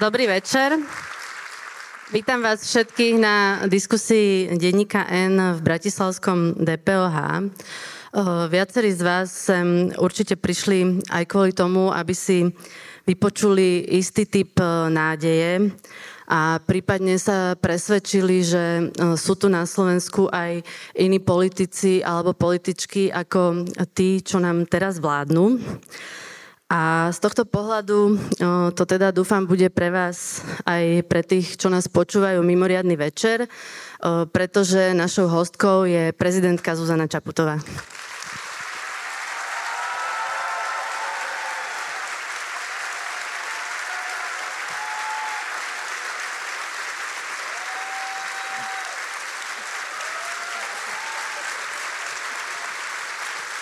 [0.00, 0.80] Dobrý večer.
[2.08, 7.16] Vítam vás všetkých na diskusii denníka N v Bratislavskom DPOH.
[8.48, 12.48] Viacerí z vás sem určite prišli aj kvôli tomu, aby si
[13.04, 14.56] vypočuli istý typ
[14.88, 15.68] nádeje
[16.32, 18.64] a prípadne sa presvedčili, že
[19.20, 20.64] sú tu na Slovensku aj
[20.96, 25.60] iní politici alebo političky ako tí, čo nám teraz vládnu.
[26.70, 28.14] A z tohto pohľadu
[28.78, 33.50] to teda dúfam bude pre vás aj pre tých, čo nás počúvajú mimoriadný večer,
[34.30, 37.58] pretože našou hostkou je prezidentka Zuzana Čaputová.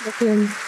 [0.05, 0.68] Ďakujem.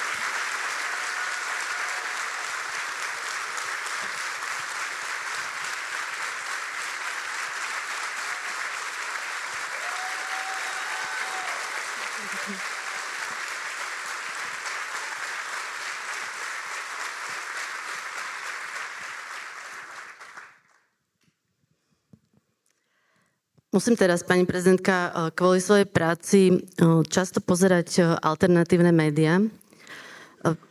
[23.71, 29.39] Musím teraz, pani prezidentka, eh, kvôli svojej práci eh, často pozerať eh, alternatívne médiá,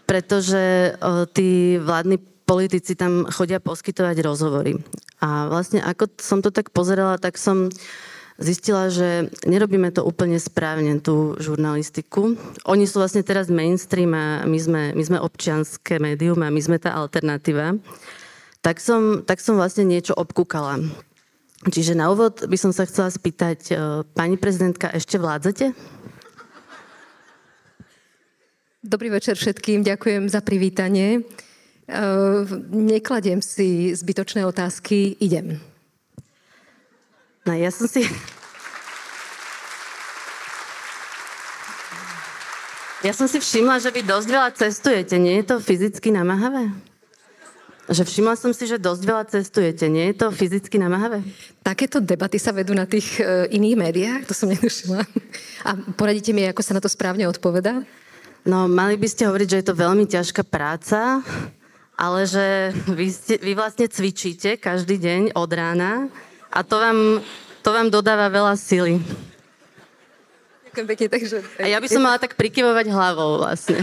[0.10, 0.98] pretože
[1.38, 4.82] tí vládni politici tam chodia poskytovať rozhovory.
[5.22, 7.70] A vlastne ako som to tak pozerala, tak som
[8.42, 12.34] zistila, že nerobíme to úplne správne, tú žurnalistiku.
[12.66, 16.82] Oni sú vlastne teraz mainstream a my sme, my sme občianské médium a my sme
[16.82, 17.78] tá alternatíva.
[18.66, 20.82] Tak som, tak som vlastne niečo obkúkala.
[21.68, 23.74] Čiže na úvod by som sa chcela spýtať, e,
[24.16, 25.76] pani prezidentka, ešte vládzate?
[28.80, 31.20] Dobrý večer všetkým, ďakujem za privítanie.
[31.20, 31.22] E,
[32.72, 35.60] nekladiem si zbytočné otázky, idem.
[37.44, 38.08] No ja som si...
[43.00, 45.16] Ja som si všimla, že vy dosť veľa cestujete.
[45.16, 46.89] Nie je to fyzicky namáhavé?
[47.90, 49.90] Že všimla som si, že dosť veľa cestujete.
[49.90, 51.26] Nie je to fyzicky namáhavé?
[51.66, 55.02] Takéto debaty sa vedú na tých e, iných médiách, to som netušila.
[55.66, 57.82] A poradíte mi, ako sa na to správne odpoveda?
[58.46, 61.26] No, mali by ste hovoriť, že je to veľmi ťažká práca,
[61.98, 66.08] ale že vy, ste, vy vlastne cvičíte každý deň od rána
[66.54, 67.26] a to vám,
[67.66, 69.02] to vám dodáva veľa sily.
[70.70, 71.38] Ďakujem pekne, takže...
[71.58, 73.82] A ja by som mala tak prikyvovať hlavou vlastne.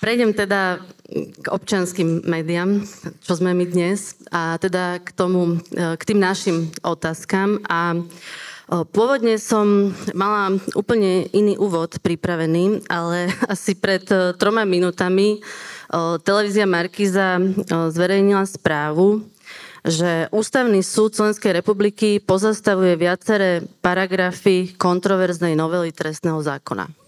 [0.00, 0.80] Prejdem teda
[1.12, 2.80] k občanským médiám,
[3.20, 7.60] čo sme my dnes, a teda k tomu, e, k tým našim otázkam.
[7.68, 8.00] A e,
[8.96, 15.44] Pôvodne som mala úplne iný úvod pripravený, ale asi pred e, troma minútami
[16.22, 19.26] televízia Markiza zverejnila správu,
[19.82, 26.99] že Ústavný súd Slovenskej republiky pozastavuje viaceré paragrafy kontroverznej novely trestného zákona.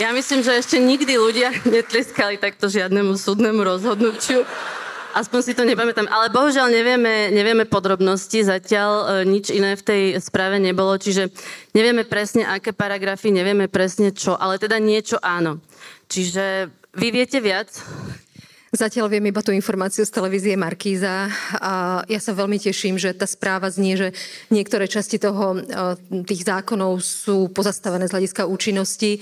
[0.00, 4.48] Ja myslím, že ešte nikdy ľudia netliskali takto žiadnemu súdnemu rozhodnutiu.
[5.12, 6.08] Aspoň si to nepamätám.
[6.08, 8.40] Ale bohužiaľ nevieme, nevieme podrobnosti.
[8.40, 11.28] Zatiaľ e, nič iné v tej správe nebolo, čiže
[11.76, 15.60] nevieme presne, aké paragrafy, nevieme presne čo, ale teda niečo áno.
[16.08, 17.68] Čiže vy viete viac?
[18.72, 21.28] Zatiaľ viem iba tú informáciu z televízie Markíza
[21.60, 24.08] a ja sa veľmi teším, že tá správa znie, že
[24.48, 29.20] niektoré časti toho, e, tých zákonov sú pozastavené z hľadiska účinnosti.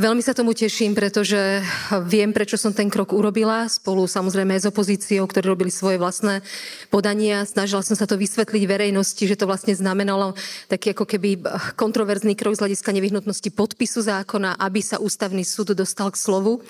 [0.00, 1.60] Veľmi sa tomu teším, pretože
[2.08, 6.40] viem, prečo som ten krok urobila, spolu samozrejme aj s opozíciou, ktorí robili svoje vlastné
[6.88, 7.44] podania.
[7.44, 10.32] Snažila som sa to vysvetliť verejnosti, že to vlastne znamenalo
[10.72, 11.44] taký ako keby
[11.76, 16.64] kontroverzný krok z hľadiska nevyhnutnosti podpisu zákona, aby sa ústavný súd dostal k slovu.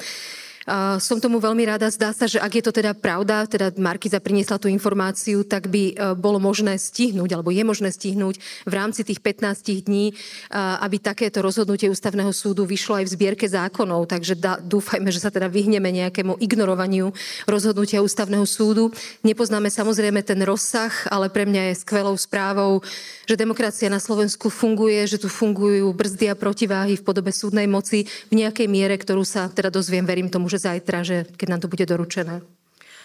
[0.97, 1.93] Som tomu veľmi rada.
[1.93, 5.93] Zdá sa, že ak je to teda pravda, teda Markiza priniesla tú informáciu, tak by
[5.93, 10.15] e, bolo možné stihnúť, alebo je možné stihnúť v rámci tých 15 dní, e,
[10.57, 14.09] aby takéto rozhodnutie ústavného súdu vyšlo aj v zbierke zákonov.
[14.09, 17.13] Takže dúfajme, že sa teda vyhneme nejakému ignorovaniu
[17.45, 18.89] rozhodnutia ústavného súdu.
[19.21, 22.81] Nepoznáme samozrejme ten rozsah, ale pre mňa je skvelou správou,
[23.29, 28.09] že demokracia na Slovensku funguje, že tu fungujú brzdy a protiváhy v podobe súdnej moci
[28.33, 31.73] v nejakej miere, ktorú sa teda dozviem, verím tomu, že zajtra, že keď nám to
[31.73, 32.47] bude doručené.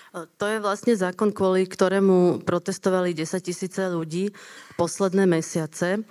[0.09, 4.33] To je vlastne zákon, kvôli ktorému protestovali 10 tisíce ľudí
[4.73, 6.01] posledné mesiace.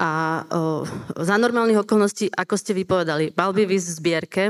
[0.00, 0.82] A o,
[1.20, 4.44] za normálnych okolností, ako ste vypovedali, mal by vysť v zbierke,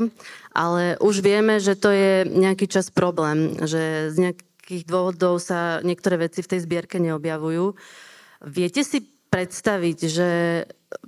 [0.55, 6.31] ale už vieme, že to je nejaký čas problém, že z nejakých dôvodov sa niektoré
[6.31, 7.75] veci v tej zbierke neobjavujú.
[8.49, 9.03] Viete si
[9.35, 10.29] predstaviť, že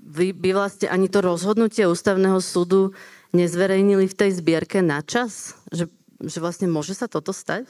[0.02, 2.92] vy by vlastne ani to rozhodnutie ústavného súdu
[3.34, 5.58] nezverejnili v tej zbierke na čas?
[5.74, 5.90] Že,
[6.22, 7.68] že vlastne môže sa toto stať?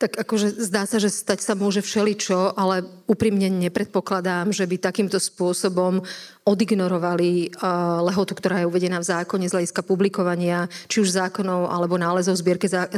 [0.00, 5.20] Tak akože zdá sa, že stať sa môže všeličo, ale úprimne nepredpokladám, že by takýmto
[5.20, 6.00] spôsobom
[6.48, 12.00] odignorovali uh, lehotu, ktorá je uvedená v zákone z hľadiska publikovania, či už zákonov alebo
[12.00, 12.88] nálezov zbierke zá,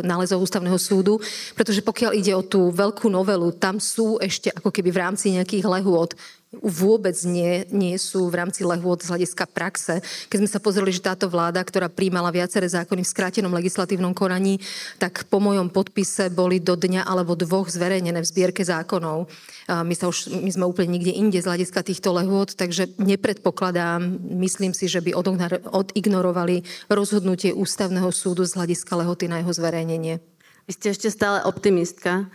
[0.00, 1.20] nálezov ústavného súdu,
[1.52, 5.68] pretože pokiaľ ide o tú veľkú novelu, tam sú ešte ako keby v rámci nejakých
[5.68, 6.16] lehôd
[6.54, 9.98] vôbec nie, nie sú v rámci lehôd z hľadiska praxe.
[10.30, 14.62] Keď sme sa pozreli, že táto vláda, ktorá príjmala viaceré zákony v skrátenom legislatívnom konaní,
[14.96, 19.26] tak po mojom podpise boli do dňa alebo dvoch zverejnené v zbierke zákonov.
[19.68, 24.06] My, sa už, my sme úplne nikde inde z hľadiska týchto lehôd, takže nepredpokladám,
[24.38, 25.18] myslím si, že by
[25.66, 30.22] odignorovali rozhodnutie ústavného súdu z hľadiska lehoty na jeho zverejnenie.
[30.66, 32.26] Vy ste ešte stále optimistka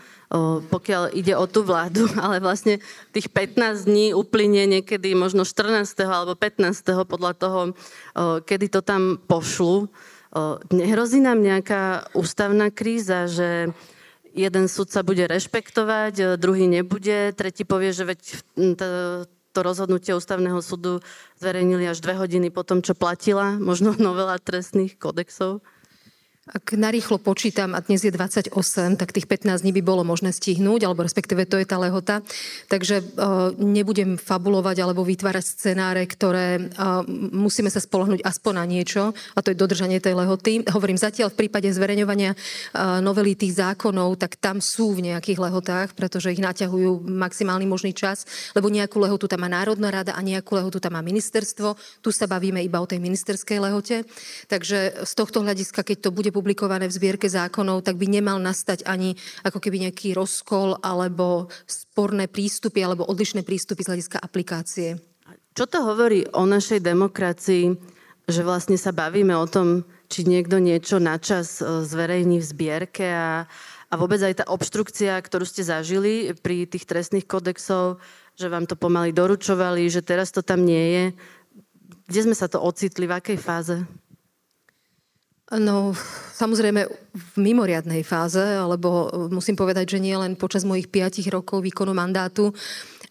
[0.71, 2.79] pokiaľ ide o tú vládu, ale vlastne
[3.11, 5.91] tých 15 dní uplynie niekedy možno 14.
[6.07, 6.71] alebo 15.
[7.03, 7.59] podľa toho,
[8.47, 9.91] kedy to tam pošlu.
[10.71, 13.75] Nehrozí nám nejaká ústavná kríza, že
[14.31, 18.19] jeden súd sa bude rešpektovať, druhý nebude, tretí povie, že veď
[19.51, 21.03] to rozhodnutie ústavného súdu
[21.35, 25.59] zverejnili až dve hodiny po tom, čo platila možno novela trestných kodexov?
[26.51, 28.51] Ak narýchlo počítam, a dnes je 28,
[28.99, 32.19] tak tých 15 dní by bolo možné stihnúť, alebo respektíve to je tá lehota.
[32.67, 39.15] Takže uh, nebudem fabulovať alebo vytvárať scenáre, ktoré uh, musíme sa spolohnúť aspoň na niečo,
[39.15, 40.67] a to je dodržanie tej lehoty.
[40.67, 45.95] Hovorím zatiaľ v prípade zverejňovania uh, novely tých zákonov, tak tam sú v nejakých lehotách,
[45.95, 48.27] pretože ich naťahujú maximálny možný čas,
[48.59, 51.79] lebo nejakú lehotu tam má Národná rada a nejakú lehotu tam má ministerstvo.
[52.03, 54.03] Tu sa bavíme iba o tej ministerskej lehote.
[54.51, 58.89] Takže z tohto hľadiska, keď to bude publikované v zbierke zákonov, tak by nemal nastať
[58.89, 59.13] ani
[59.45, 64.97] ako keby nejaký rozkol alebo sporné prístupy alebo odlišné prístupy z hľadiska aplikácie.
[65.53, 67.77] Čo to hovorí o našej demokracii,
[68.25, 73.47] že vlastne sa bavíme o tom, či niekto niečo načas e, zverejní v zbierke a,
[73.91, 77.99] a vôbec aj tá obštrukcia, ktorú ste zažili pri tých trestných kodexov,
[78.39, 81.05] že vám to pomaly doručovali, že teraz to tam nie je.
[82.07, 83.75] Kde sme sa to ocitli, v akej fáze?
[85.51, 85.91] No,
[86.39, 91.91] samozrejme v mimoriadnej fáze, alebo musím povedať, že nie len počas mojich piatich rokov výkonu
[91.91, 92.55] mandátu,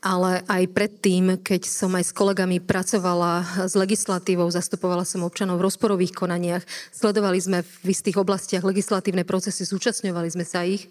[0.00, 5.68] ale aj predtým, keď som aj s kolegami pracovala s legislatívou, zastupovala som občanov v
[5.68, 10.88] rozporových konaniach, sledovali sme v istých oblastiach legislatívne procesy, zúčastňovali sme sa ich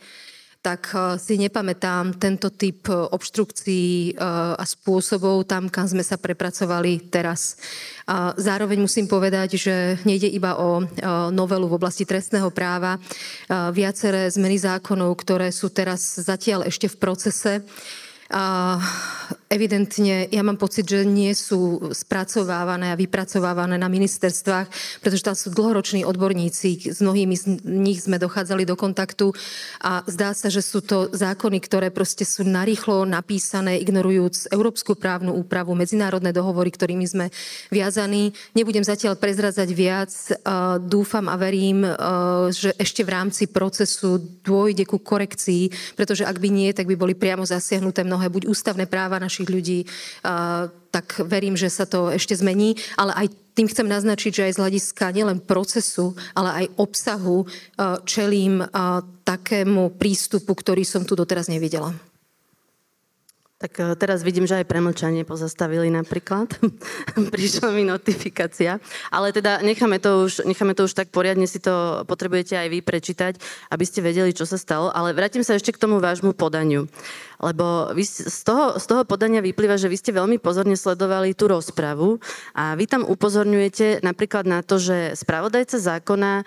[0.59, 4.17] tak eh, si nepamätám tento typ eh, obštrukcií eh,
[4.55, 7.55] a spôsobov tam, kam sme sa prepracovali teraz.
[8.09, 10.81] A zároveň musím povedať, že nejde iba o
[11.29, 12.97] novelu v oblasti trestného práva.
[13.69, 17.61] Viaceré zmeny zákonov, ktoré sú teraz zatiaľ ešte v procese,
[18.29, 18.77] a
[19.49, 24.69] evidentne ja mám pocit, že nie sú spracovávané a vypracovávané na ministerstvách,
[25.01, 29.33] pretože tam sú dlhoroční odborníci, s mnohými z nich sme dochádzali do kontaktu
[29.81, 35.33] a zdá sa, že sú to zákony, ktoré proste sú narýchlo napísané, ignorujúc európsku právnu
[35.33, 37.33] úpravu, medzinárodné dohovory, ktorými sme
[37.73, 38.37] viazaní.
[38.53, 40.13] Nebudem zatiaľ prezradzať viac.
[40.85, 41.81] Dúfam a verím,
[42.53, 47.17] že ešte v rámci procesu dôjde ku korekcii, pretože ak by nie, tak by boli
[47.17, 49.87] priamo zasiahnuté mnoho mnohé buď ústavné práva našich ľudí,
[50.91, 54.59] tak verím, že sa to ešte zmení, ale aj tým chcem naznačiť, že aj z
[54.59, 57.47] hľadiska nielen procesu, ale aj obsahu
[58.03, 58.59] čelím
[59.23, 61.95] takému prístupu, ktorý som tu doteraz nevidela.
[63.59, 66.47] Tak e, teraz vidím, že aj premlčanie pozastavili napríklad.
[67.35, 68.79] Prišla mi notifikácia.
[69.11, 72.79] Ale teda necháme to, už, necháme to už tak poriadne, si to potrebujete aj vy
[72.79, 73.35] prečítať,
[73.67, 74.95] aby ste vedeli, čo sa stalo.
[74.95, 76.87] Ale vrátim sa ešte k tomu vášmu podaniu.
[77.39, 81.47] Lebo vy z, toho, z toho podania vyplýva, že vy ste veľmi pozorne sledovali tú
[81.47, 82.19] rozpravu
[82.51, 86.43] a vy tam upozorňujete napríklad na to, že spravodajca zákona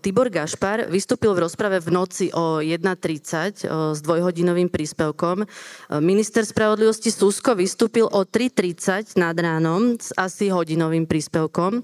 [0.00, 5.44] Tibor Gašpar vystúpil v rozprave v noci o 1.30 s dvojhodinovým príspevkom.
[6.00, 11.80] Minister spravodlivosti Susko vystúpil o 3.30 nad ránom s asi hodinovým príspevkom.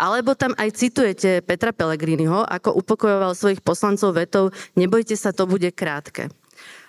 [0.00, 5.68] Alebo tam aj citujete Petra Pellegriniho, ako upokojoval svojich poslancov vetou nebojte sa, to bude
[5.72, 6.28] krátke.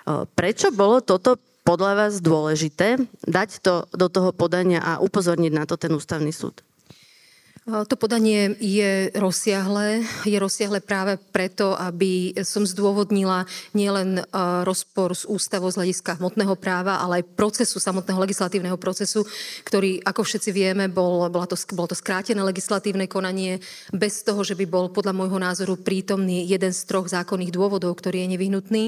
[0.08, 2.96] Prečo bolo toto podľa vás dôležité
[3.28, 6.67] dať to do toho podania a upozorniť na to ten ústavný súd?
[7.68, 10.00] To podanie je rozsiahle.
[10.24, 13.44] Je rozsiahle práve preto, aby som zdôvodnila
[13.76, 14.24] nielen
[14.64, 19.28] rozpor s ústavou z hľadiska hmotného práva, ale aj procesu, samotného legislatívneho procesu,
[19.68, 23.60] ktorý, ako všetci vieme, bol, bolo, to, bolo to skrátené legislatívne konanie
[23.92, 28.24] bez toho, že by bol podľa môjho názoru prítomný jeden z troch zákonných dôvodov, ktorý
[28.24, 28.84] je nevyhnutný.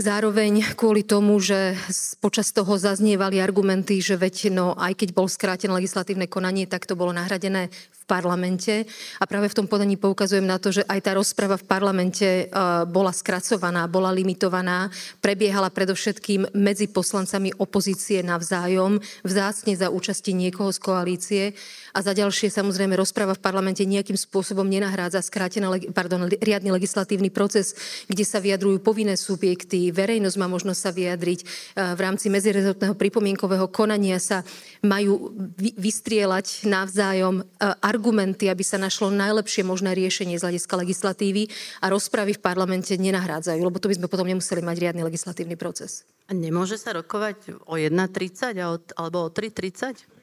[0.00, 1.76] Zároveň kvôli tomu, že
[2.20, 6.96] počas toho zaznievali argumenty, že veď no, aj keď bol skrátené legislatívne konanie, tak to
[6.96, 7.68] bolo nahradené
[8.10, 8.90] parlamente.
[9.22, 12.44] A práve v tom podaní poukazujem na to, že aj tá rozprava v parlamente e,
[12.90, 14.90] bola skracovaná, bola limitovaná,
[15.22, 21.44] prebiehala predovšetkým medzi poslancami opozície navzájom, vzácne za účasti niekoho z koalície.
[21.94, 27.74] A za ďalšie samozrejme rozpráva v parlamente nejakým spôsobom nenahrádza skrátený, pardon, riadny legislatívny proces,
[28.06, 31.40] kde sa vyjadrujú povinné subjekty, verejnosť má možnosť sa vyjadriť.
[31.40, 31.46] E,
[31.94, 34.46] v rámci medzirezortného pripomienkového konania sa
[34.80, 35.34] majú
[35.76, 41.48] vystrieľať navzájom argumenty argumenty, aby sa našlo najlepšie možné riešenie z hľadiska legislatívy
[41.80, 46.04] a rozpravy v parlamente nenahrádzajú, lebo to by sme potom nemuseli mať riadny legislatívny proces.
[46.28, 48.54] A nemôže sa rokovať o 1.30
[48.98, 50.19] alebo o 3.30?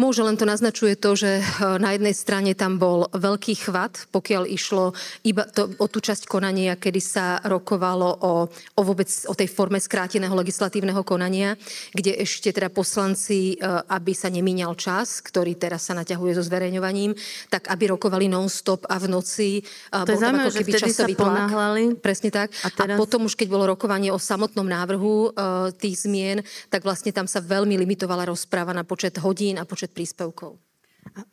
[0.00, 4.48] Môže, len to naznačuje to, že eh, na jednej strane tam bol veľký chvat, pokiaľ
[4.48, 4.96] išlo
[5.28, 9.76] iba to, o tú časť konania, kedy sa rokovalo o, o vôbec o tej forme
[9.76, 11.52] skráteného legislatívneho konania,
[11.92, 17.12] kde ešte teda poslanci, eh, aby sa nemíňal čas, ktorý teraz sa naťahuje so zverejňovaním,
[17.52, 19.60] tak aby rokovali non-stop a v noci.
[19.60, 22.00] Eh, to bol je tam ako keby časový ponáhľali.
[22.00, 22.56] Presne tak.
[22.64, 22.96] A, teraz...
[22.96, 25.36] a potom už, keď bolo rokovanie o samotnom návrhu
[25.76, 26.40] tých zmien,
[26.72, 30.56] tak vlastne tam sa veľmi limitovala rozpráva na počet hodín a počet príspevkov.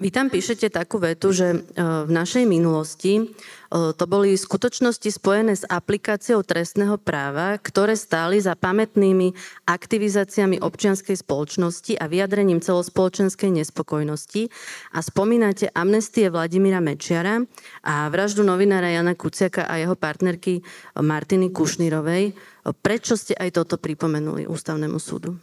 [0.01, 3.23] Vy tam píšete takú vetu, že e, v našej minulosti e,
[3.69, 9.37] to boli skutočnosti spojené s aplikáciou trestného práva, ktoré stáli za pamätnými
[9.69, 14.49] aktivizáciami občianskej spoločnosti a vyjadrením celospoločenskej nespokojnosti
[14.97, 17.45] a spomínate amnestie Vladimíra Mečiara
[17.85, 20.65] a vraždu novinára Jana Kuciaka a jeho partnerky
[20.97, 22.33] Martiny Kušnírovej.
[22.81, 25.37] Prečo ste aj toto pripomenuli ústavnému súdu?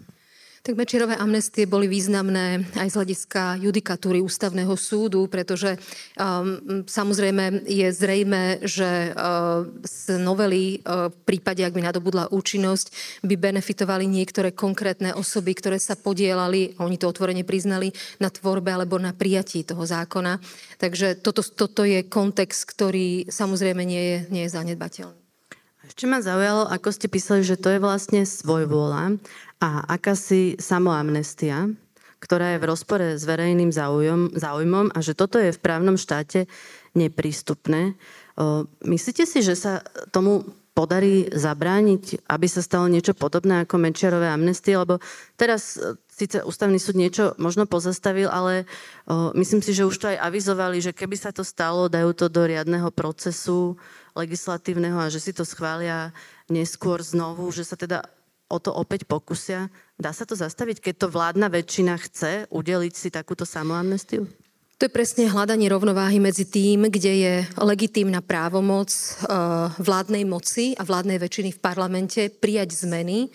[0.65, 5.77] Tak Mečierové amnestie boli významné aj z hľadiska judikatúry ústavného súdu, pretože
[6.17, 6.57] um,
[6.89, 13.37] samozrejme je zrejme, že uh, z novely uh, v prípade, ak by nadobudla účinnosť, by
[13.37, 19.13] benefitovali niektoré konkrétne osoby, ktoré sa podielali, oni to otvorene priznali, na tvorbe alebo na
[19.13, 20.41] prijatí toho zákona.
[20.81, 25.21] Takže toto, toto je kontext, ktorý samozrejme nie je, nie je zanedbateľný.
[25.85, 29.21] Ešte ma zaujalo, ako ste písali, že to je vlastne svojvôľa
[29.65, 31.73] a akási samoamnestia,
[32.21, 36.45] ktorá je v rozpore s verejným záujom, záujmom a že toto je v právnom štáte
[36.93, 37.97] neprístupné.
[38.85, 39.81] Myslíte si, že sa
[40.13, 40.45] tomu
[40.75, 44.75] podarí zabrániť, aby sa stalo niečo podobné ako Mečiarové amnestie?
[44.75, 44.99] Lebo
[45.39, 48.67] teraz e, síce ústavný súd niečo možno pozastavil, ale
[49.07, 52.27] o, myslím si, že už to aj avizovali, že keby sa to stalo, dajú to
[52.27, 53.79] do riadneho procesu
[54.19, 56.11] legislatívneho a že si to schvália
[56.51, 58.03] neskôr znovu, že sa teda
[58.49, 59.73] o to opäť pokusia.
[59.97, 64.29] Dá sa to zastaviť, keď to vládna väčšina chce udeliť si takúto samoamnestiu?
[64.83, 69.01] To je presne hľadanie rovnováhy medzi tým, kde je legitímna právomoc e,
[69.79, 73.31] vládnej moci a vládnej väčšiny v parlamente prijať zmeny,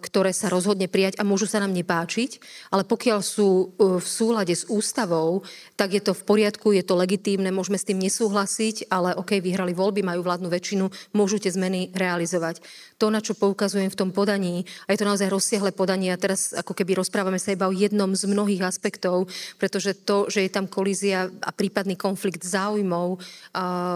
[0.00, 2.40] ktoré sa rozhodne prijať a môžu sa nám nepáčiť,
[2.72, 3.64] ale pokiaľ sú e,
[4.00, 5.44] v súlade s ústavou,
[5.76, 9.76] tak je to v poriadku, je to legitímne, môžeme s tým nesúhlasiť, ale OK, vyhrali
[9.76, 12.64] voľby, majú vládnu väčšinu, môžu tie zmeny realizovať.
[13.00, 16.52] To, na čo poukazujem v tom podaní, a je to naozaj rozsiahle podanie, a teraz
[16.52, 19.24] ako keby rozprávame sa iba o jednom z mnohých aspektov,
[19.56, 23.16] pretože to, že je tam kolízia a prípadný konflikt záujmov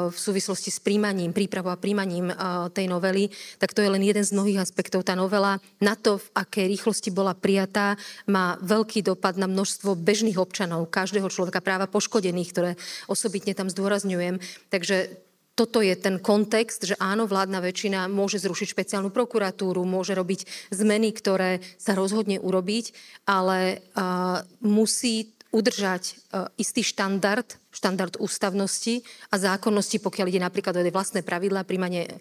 [0.09, 2.33] v súvislosti s príjmaním, prípravou a príjmaním
[2.73, 3.29] tej novely,
[3.61, 5.05] tak to je len jeden z mnohých aspektov.
[5.05, 10.41] Tá novela na to, v akej rýchlosti bola prijatá, má veľký dopad na množstvo bežných
[10.41, 12.71] občanov, každého človeka, práva poškodených, ktoré
[13.05, 14.41] osobitne tam zdôrazňujem.
[14.73, 15.24] Takže
[15.55, 21.15] toto je ten kontext, že áno, vládna väčšina môže zrušiť špeciálnu prokuratúru, môže robiť zmeny,
[21.15, 22.91] ktoré sa rozhodne urobiť,
[23.31, 30.83] ale uh, musí udržať uh, istý štandard štandard ústavnosti a zákonnosti, pokiaľ ide napríklad o
[30.87, 32.15] vlastné pravidlá, príjmanie e,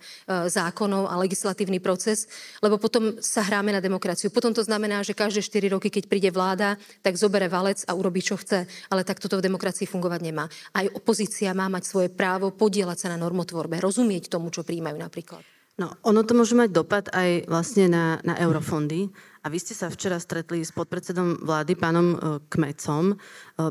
[0.49, 2.25] zákonov a legislatívny proces,
[2.57, 4.33] lebo potom sa hráme na demokraciu.
[4.33, 8.25] Potom to znamená, že každé 4 roky, keď príde vláda, tak zobere valec a urobí,
[8.25, 8.65] čo chce.
[8.89, 10.49] Ale tak toto v demokracii fungovať nemá.
[10.73, 15.45] Aj opozícia má mať svoje právo podielať sa na normotvorbe, rozumieť tomu, čo príjmajú napríklad.
[15.73, 19.09] No, ono to môže mať dopad aj vlastne na, na eurofondy.
[19.41, 23.15] A vy ste sa včera stretli s podpredsedom vlády, pánom e, Kmecom, e,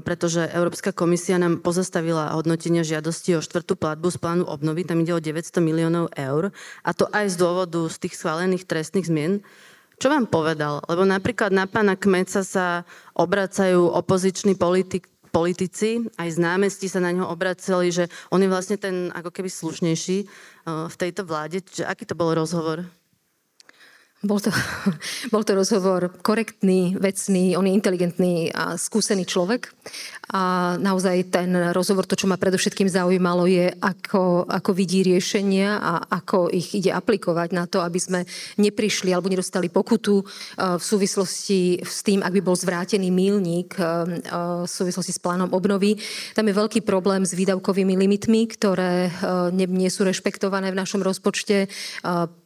[0.02, 4.82] pretože Európska komisia nám pozastavila hodnotenia žiadosti o štvrtú platbu z plánu obnovy.
[4.82, 6.50] Tam ide o 900 miliónov eur.
[6.82, 9.32] A to aj z dôvodu z tých schválených trestných zmien.
[10.02, 10.82] Čo vám povedal?
[10.90, 12.82] Lebo napríklad na pána Kmeca sa
[13.14, 18.76] obracajú opoziční politik, politici, aj z námestí sa na ňo obraceli, že on je vlastne
[18.76, 20.18] ten ako keby slušnejší
[20.68, 21.64] v tejto vláde.
[21.64, 22.84] Čiže aký to bol rozhovor?
[24.22, 24.54] Bol to,
[25.34, 29.74] bol to rozhovor korektný, vecný, on je inteligentný a skúsený človek.
[30.32, 35.92] A naozaj ten rozhovor, to, čo ma predovšetkým zaujímalo, je, ako, ako vidí riešenia a
[36.22, 38.20] ako ich ide aplikovať na to, aby sme
[38.56, 40.24] neprišli alebo nedostali pokutu e,
[40.78, 43.86] v súvislosti s tým, ak by bol zvrátený mílnik e, e,
[44.64, 45.98] v súvislosti s plánom obnovy.
[46.32, 49.12] Tam je veľký problém s výdavkovými limitmi, ktoré
[49.52, 51.68] nie sú rešpektované v našom rozpočte.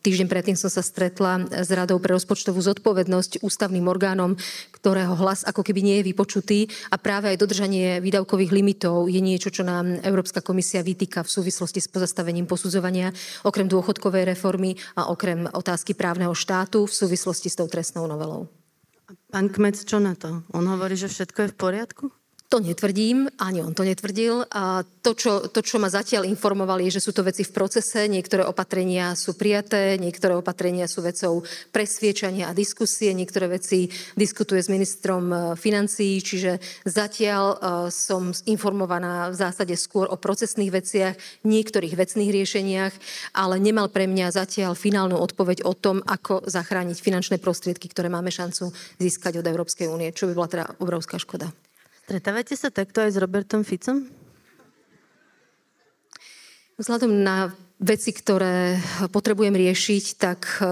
[0.02, 4.38] Týždeň predtým som sa stretla s Radou pre rozpočtovú zodpovednosť, ústavným orgánom,
[4.70, 6.58] ktorého hlas ako keby nie je vypočutý
[6.94, 11.82] a práve aj dodržanie výdavkových limitov je niečo, čo nám Európska komisia vytýka v súvislosti
[11.82, 13.10] s pozastavením posudzovania,
[13.42, 18.46] okrem dôchodkovej reformy a okrem otázky právneho štátu v súvislosti s tou trestnou novelou.
[19.30, 20.46] Pán Kmec, čo na to?
[20.54, 22.04] On hovorí, že všetko je v poriadku?
[22.46, 24.46] To netvrdím, ani on to netvrdil.
[24.54, 28.06] A to čo, to, čo ma zatiaľ informovali, je, že sú to veci v procese,
[28.06, 31.42] niektoré opatrenia sú prijaté, niektoré opatrenia sú vecou
[31.74, 37.58] presviečania a diskusie, niektoré veci diskutuje s ministrom e, financií, čiže zatiaľ uh,
[37.90, 42.94] som informovaná v zásade skôr o procesných veciach, niektorých vecných riešeniach,
[43.34, 48.30] ale nemal pre mňa zatiaľ finálnu odpoveď o tom, ako zachrániť finančné prostriedky, ktoré máme
[48.30, 48.70] šancu
[49.02, 51.65] získať od Európskej únie, čo by bola teda obrovská škoda.
[52.06, 54.06] Stretávate sa takto aj s Robertom Ficom?
[56.78, 57.50] Vzhľadom na
[57.82, 58.78] veci, ktoré
[59.10, 60.70] potrebujem riešiť, tak e,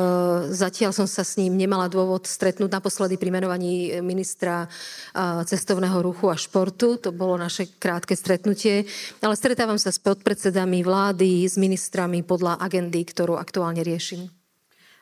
[0.54, 6.30] zatiaľ som sa s ním nemala dôvod stretnúť naposledy pri menovaní ministra e, cestovného ruchu
[6.30, 7.02] a športu.
[7.02, 8.86] To bolo naše krátke stretnutie.
[9.18, 14.43] Ale stretávam sa s podpredsedami vlády, s ministrami podľa agendy, ktorú aktuálne riešim.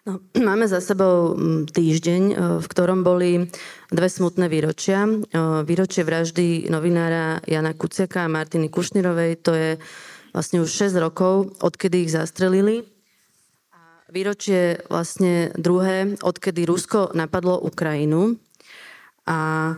[0.02, 3.46] No, máme za sebou mm, týždeň, e, v ktorom boli
[3.90, 5.06] dve smutné výročia.
[5.06, 5.10] E,
[5.62, 9.70] výročie vraždy novinára Jana Kuciaka a Martiny Kušnirovej, to je
[10.34, 12.82] vlastne už 6 rokov, odkedy ich zastrelili.
[13.70, 18.42] A výročie vlastne druhé, odkedy Rusko napadlo Ukrajinu.
[19.22, 19.38] A
[19.70, 19.74] e,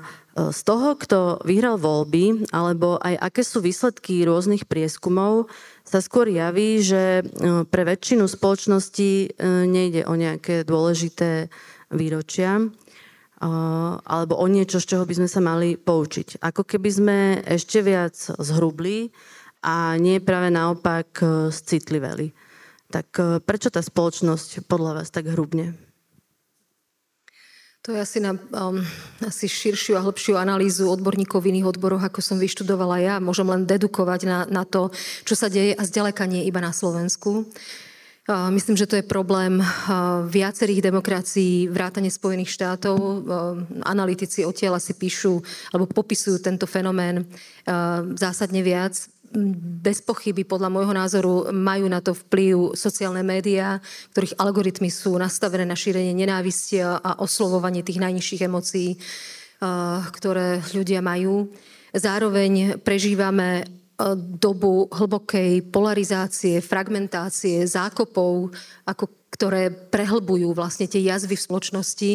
[0.56, 5.52] z toho, kto vyhral voľby, alebo aj aké sú výsledky rôznych prieskumov,
[5.84, 7.22] sa skôr javí, že e,
[7.68, 9.26] pre väčšinu spoločnosti e,
[9.68, 11.52] nejde o nejaké dôležité
[11.92, 12.64] výročia e,
[14.00, 16.40] alebo o niečo, z čoho by sme sa mali poučiť.
[16.40, 19.12] Ako keby sme ešte viac zhrubli
[19.60, 21.20] a nie práve naopak
[21.52, 22.32] citliveli.
[22.92, 25.83] Tak prečo tá spoločnosť podľa vás tak hrubne?
[27.84, 28.80] To je asi na um,
[29.20, 33.14] asi širšiu a hĺbšiu analýzu odborníkov v iných odboroch, ako som vyštudovala ja.
[33.20, 34.88] Môžem len dedukovať na, na to,
[35.28, 37.44] čo sa deje a zďaleka nie iba na Slovensku.
[38.24, 42.96] Uh, myslím, že to je problém uh, viacerých demokracií, vrátane Spojených štátov.
[42.96, 43.20] Uh,
[43.84, 47.28] analytici odtiaľ si píšu alebo popisujú tento fenomén
[48.16, 48.96] zásadne viac
[49.34, 53.82] bez pochyby podľa môjho názoru majú na to vplyv sociálne médiá,
[54.14, 58.94] ktorých algoritmy sú nastavené na šírenie nenávisti a oslovovanie tých najnižších emócií,
[60.14, 61.50] ktoré ľudia majú.
[61.90, 63.66] Zároveň prežívame
[64.18, 68.50] dobu hlbokej polarizácie, fragmentácie, zákopov,
[68.86, 72.10] ako, ktoré prehlbujú vlastne tie jazvy v spoločnosti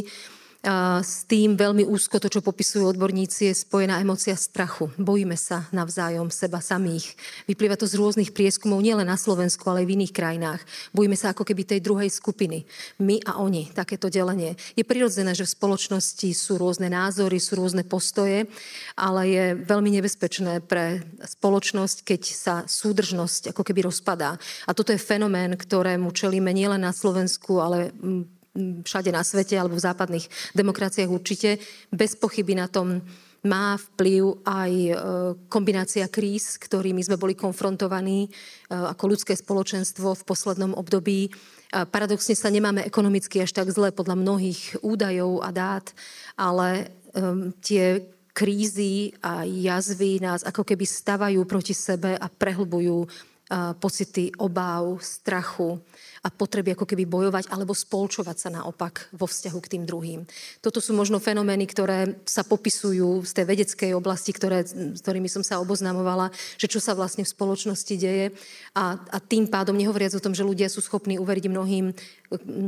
[1.00, 4.91] s tým veľmi úzko to, čo popisujú odborníci, je spojená emocia strachu.
[5.00, 7.15] Bojíme sa navzájom seba samých.
[7.48, 10.62] Vyplýva to z rôznych prieskumov, nielen na Slovensku, ale aj v iných krajinách.
[10.91, 12.67] Bojíme sa ako keby tej druhej skupiny.
[13.00, 14.60] My a oni, takéto delenie.
[14.76, 18.52] Je prirodzené, že v spoločnosti sú rôzne názory, sú rôzne postoje,
[19.00, 24.36] ale je veľmi nebezpečné pre spoločnosť, keď sa súdržnosť ako keby rozpadá.
[24.67, 27.95] A toto je fenomén, ktorému čelíme nielen na Slovensku, ale
[28.57, 30.25] všade na svete alebo v západných
[30.57, 31.62] demokraciách určite.
[31.93, 33.01] Bez pochyby na tom
[33.39, 34.93] má vplyv aj e,
[35.47, 38.29] kombinácia kríz, ktorými sme boli konfrontovaní e,
[38.75, 41.31] ako ľudské spoločenstvo v poslednom období.
[41.69, 45.85] Paradoxne sa nemáme ekonomicky až tak zle podľa mnohých údajov a dát,
[46.33, 46.97] ale
[47.62, 48.09] tie
[48.39, 53.03] krízy a jazvy nás ako keby stavajú proti sebe a prehlbujú
[53.81, 55.81] pocity obáv, strachu,
[56.23, 60.27] a potreby ako keby bojovať alebo spolčovať sa naopak vo vzťahu k tým druhým.
[60.59, 65.43] Toto sú možno fenomény, ktoré sa popisujú z tej vedeckej oblasti, ktoré, s ktorými som
[65.45, 68.35] sa oboznamovala, že čo sa vlastne v spoločnosti deje
[68.75, 71.95] a, a tým pádom nehovoriac o tom, že ľudia sú schopní uveriť mnohým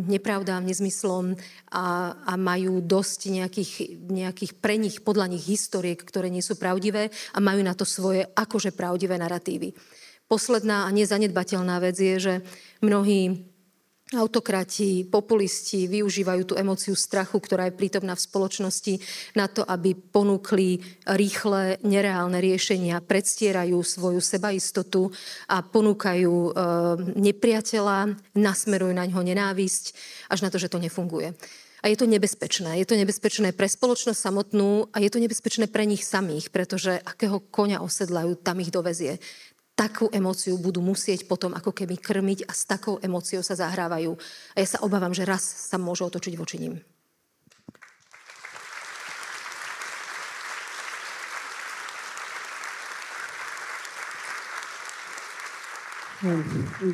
[0.10, 1.38] nepravdám, nezmyslom
[1.70, 3.72] a, a majú dosť nejakých,
[4.10, 8.26] nejakých pre nich, podľa nich historiek, ktoré nie sú pravdivé a majú na to svoje
[8.34, 9.76] akože pravdivé narratívy.
[10.32, 12.34] Posledná a nezanedbateľná vec je, že
[12.80, 13.52] mnohí
[14.12, 19.00] Autokrati, populisti využívajú tú emóciu strachu, ktorá je prítomná v spoločnosti,
[19.40, 25.08] na to, aby ponúkli rýchle, nereálne riešenia, predstierajú svoju sebaistotu
[25.48, 26.52] a ponúkajú e,
[27.24, 29.96] nepriateľa, nasmerujú na ňo nenávisť,
[30.28, 31.32] až na to, že to nefunguje.
[31.82, 32.78] A je to nebezpečné.
[32.78, 37.42] Je to nebezpečné pre spoločnosť samotnú a je to nebezpečné pre nich samých, pretože akého
[37.50, 39.18] konia osedlajú, tam ich dovezie
[39.76, 44.14] takú emóciu budú musieť potom ako keby krmiť a s takou emóciou sa zahrávajú.
[44.54, 46.78] A ja sa obávam, že raz sa môžu otočiť voči ním.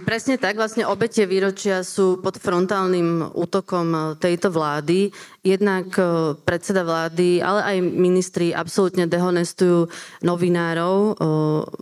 [0.08, 5.12] Presne tak, vlastne obete výročia sú pod frontálnym útokom tejto vlády.
[5.44, 9.92] Jednak e, predseda vlády, ale aj ministri absolútne dehonestujú
[10.24, 10.96] novinárov.
[10.96, 11.12] E,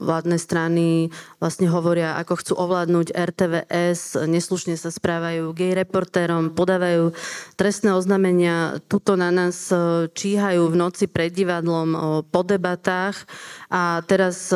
[0.01, 7.13] vládne strany vlastne hovoria, ako chcú ovládnuť RTVS, neslušne sa správajú gay reportérom, podávajú
[7.61, 9.69] trestné oznamenia, tuto na nás
[10.17, 11.93] číhajú v noci pred divadlom
[12.25, 13.29] po debatách
[13.69, 14.49] a teraz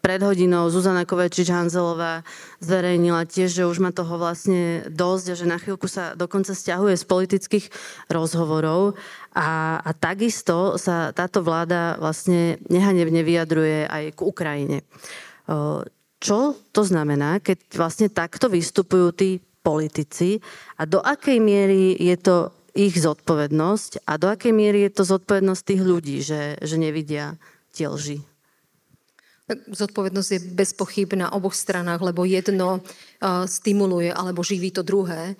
[0.00, 2.24] pred hodinou Zuzana Kovečič-Hanzelová
[2.58, 6.96] zverejnila tiež, že už má toho vlastne dosť a že na chvíľku sa dokonca stiahuje
[6.96, 7.66] z politických
[8.08, 8.96] rozhovorov.
[9.36, 14.78] A, a takisto sa táto vláda vlastne nehanebne vyjadruje aj k Ukrajine.
[16.20, 16.38] Čo
[16.72, 20.40] to znamená, keď vlastne takto vystupujú tí politici
[20.80, 22.36] a do akej miery je to
[22.72, 27.36] ich zodpovednosť a do akej miery je to zodpovednosť tých ľudí, že, že nevidia
[27.74, 28.29] tie lži?
[29.54, 35.34] Zodpovednosť je bez pochyb na oboch stranách, lebo jedno uh, stimuluje alebo živí to druhé.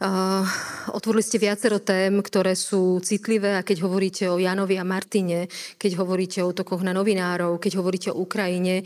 [0.00, 0.48] Uh,
[0.96, 5.44] otvorili ste viacero tém, ktoré sú citlivé a keď hovoríte o Janovi a Martine,
[5.76, 8.80] keď hovoríte o útokoch na novinárov, keď hovoríte o Ukrajine,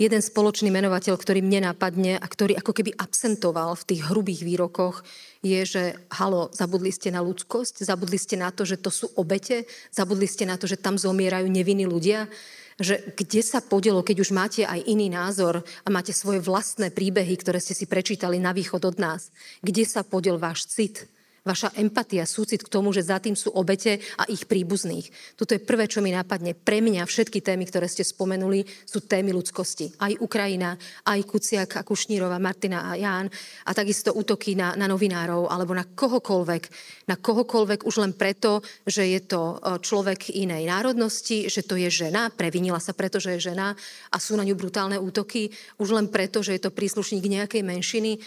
[0.00, 5.04] jeden spoločný menovateľ, ktorý mne napadne a ktorý ako keby absentoval v tých hrubých výrokoch,
[5.44, 5.82] je, že
[6.16, 10.48] halo, zabudli ste na ľudskosť, zabudli ste na to, že to sú obete, zabudli ste
[10.48, 12.32] na to, že tam zomierajú nevinní ľudia
[12.80, 17.36] že kde sa podelo, keď už máte aj iný názor a máte svoje vlastné príbehy,
[17.36, 19.28] ktoré ste si prečítali na východ od nás,
[19.60, 21.04] kde sa podel váš cit,
[21.40, 25.08] Vaša empatia, súcit k tomu, že za tým sú obete a ich príbuzných.
[25.40, 26.52] Toto je prvé, čo mi napadne.
[26.52, 29.96] Pre mňa všetky témy, ktoré ste spomenuli, sú témy ľudskosti.
[30.04, 30.76] Aj Ukrajina,
[31.08, 33.32] aj Kuciak a Kušnírova, Martina a Ján
[33.64, 36.62] a takisto útoky na, na novinárov alebo na kohokoľvek.
[37.08, 41.88] Na kohokoľvek už len preto, že je to e, človek inej národnosti, že to je
[41.88, 43.72] žena, previnila sa preto, že je žena
[44.12, 45.48] a sú na ňu brutálne útoky,
[45.80, 48.20] už len preto, že je to príslušník nejakej menšiny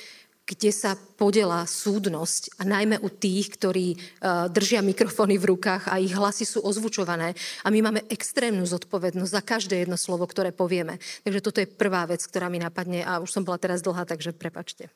[0.43, 6.03] kde sa podela súdnosť a najmä u tých, ktorí uh, držia mikrofóny v rukách a
[6.03, 7.31] ich hlasy sú ozvučované.
[7.63, 10.99] A my máme extrémnu zodpovednosť za každé jedno slovo, ktoré povieme.
[11.23, 14.35] Takže toto je prvá vec, ktorá mi napadne a už som bola teraz dlhá, takže
[14.35, 14.91] prepačte.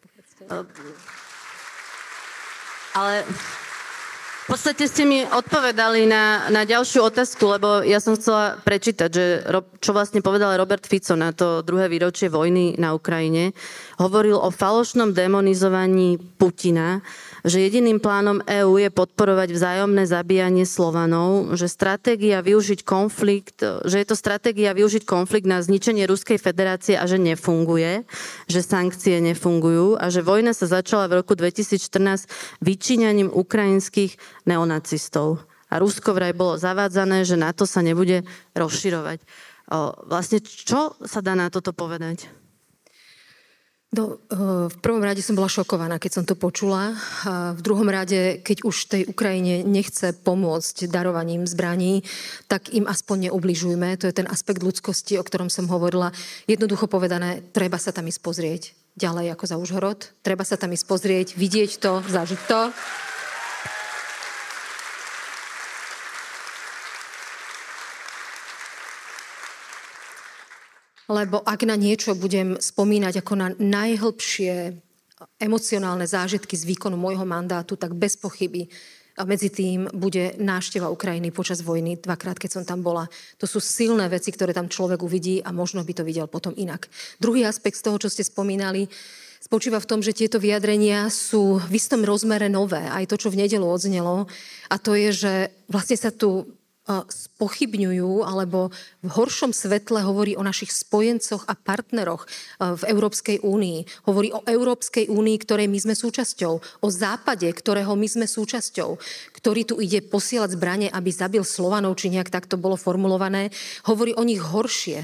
[2.92, 3.24] Ale
[4.48, 9.44] v podstate ste mi odpovedali na, na ďalšiu otázku, lebo ja som chcela prečítať, že
[9.84, 13.52] čo vlastne povedal Robert Fico na to druhé výročie vojny na Ukrajine.
[14.00, 17.04] Hovoril o falošnom demonizovaní Putina,
[17.48, 24.08] že jediným plánom EÚ je podporovať vzájomné zabíjanie Slovanov, že stratégia využiť konflikt, že je
[24.08, 28.04] to stratégia využiť konflikt na zničenie Ruskej federácie a že nefunguje,
[28.52, 32.28] že sankcie nefungujú a že vojna sa začala v roku 2014
[32.60, 35.40] vyčíňaním ukrajinských neonacistov.
[35.72, 39.24] A Rusko vraj bolo zavádzané, že NATO sa nebude rozširovať.
[40.08, 42.37] Vlastne čo sa dá na toto povedať?
[43.98, 46.94] No, eh, v prvom rade som bola šokovaná, keď som to počula.
[47.58, 52.06] V druhom rade, keď už tej Ukrajine nechce pomôcť darovaním zbraní,
[52.46, 53.98] tak im aspoň neubližujme.
[53.98, 56.14] To je ten aspekt ľudskosti, o ktorom som hovorila.
[56.46, 58.64] Jednoducho povedané, treba sa tam ísť pozrieť
[58.98, 60.00] ďalej ako za Užhorod.
[60.26, 62.62] Treba sa tam ísť pozrieť, vidieť to, zažiť to.
[71.08, 74.76] Lebo ak na niečo budem spomínať ako na najhlbšie
[75.42, 78.70] emocionálne zážitky z výkonu môjho mandátu, tak bez pochyby
[79.18, 83.10] a medzi tým bude nášteva Ukrajiny počas vojny, dvakrát, keď som tam bola.
[83.42, 86.86] To sú silné veci, ktoré tam človek uvidí a možno by to videl potom inak.
[87.18, 88.86] Druhý aspekt z toho, čo ste spomínali,
[89.42, 92.86] spočíva v tom, že tieto vyjadrenia sú v istom rozmere nové.
[92.86, 94.30] Aj to, čo v nedelu odznelo.
[94.70, 95.34] A to je, že
[95.66, 96.46] vlastne sa tu
[96.88, 98.72] spochybňujú alebo
[99.04, 102.24] v horšom svetle hovorí o našich spojencoch a partneroch
[102.60, 104.08] v Európskej únii.
[104.08, 106.54] Hovorí o Európskej únii, ktorej my sme súčasťou.
[106.82, 108.96] O západe, ktorého my sme súčasťou.
[109.36, 113.52] Ktorý tu ide posielať zbranie, aby zabil Slovanov, či nejak takto bolo formulované.
[113.84, 115.04] Hovorí o nich horšie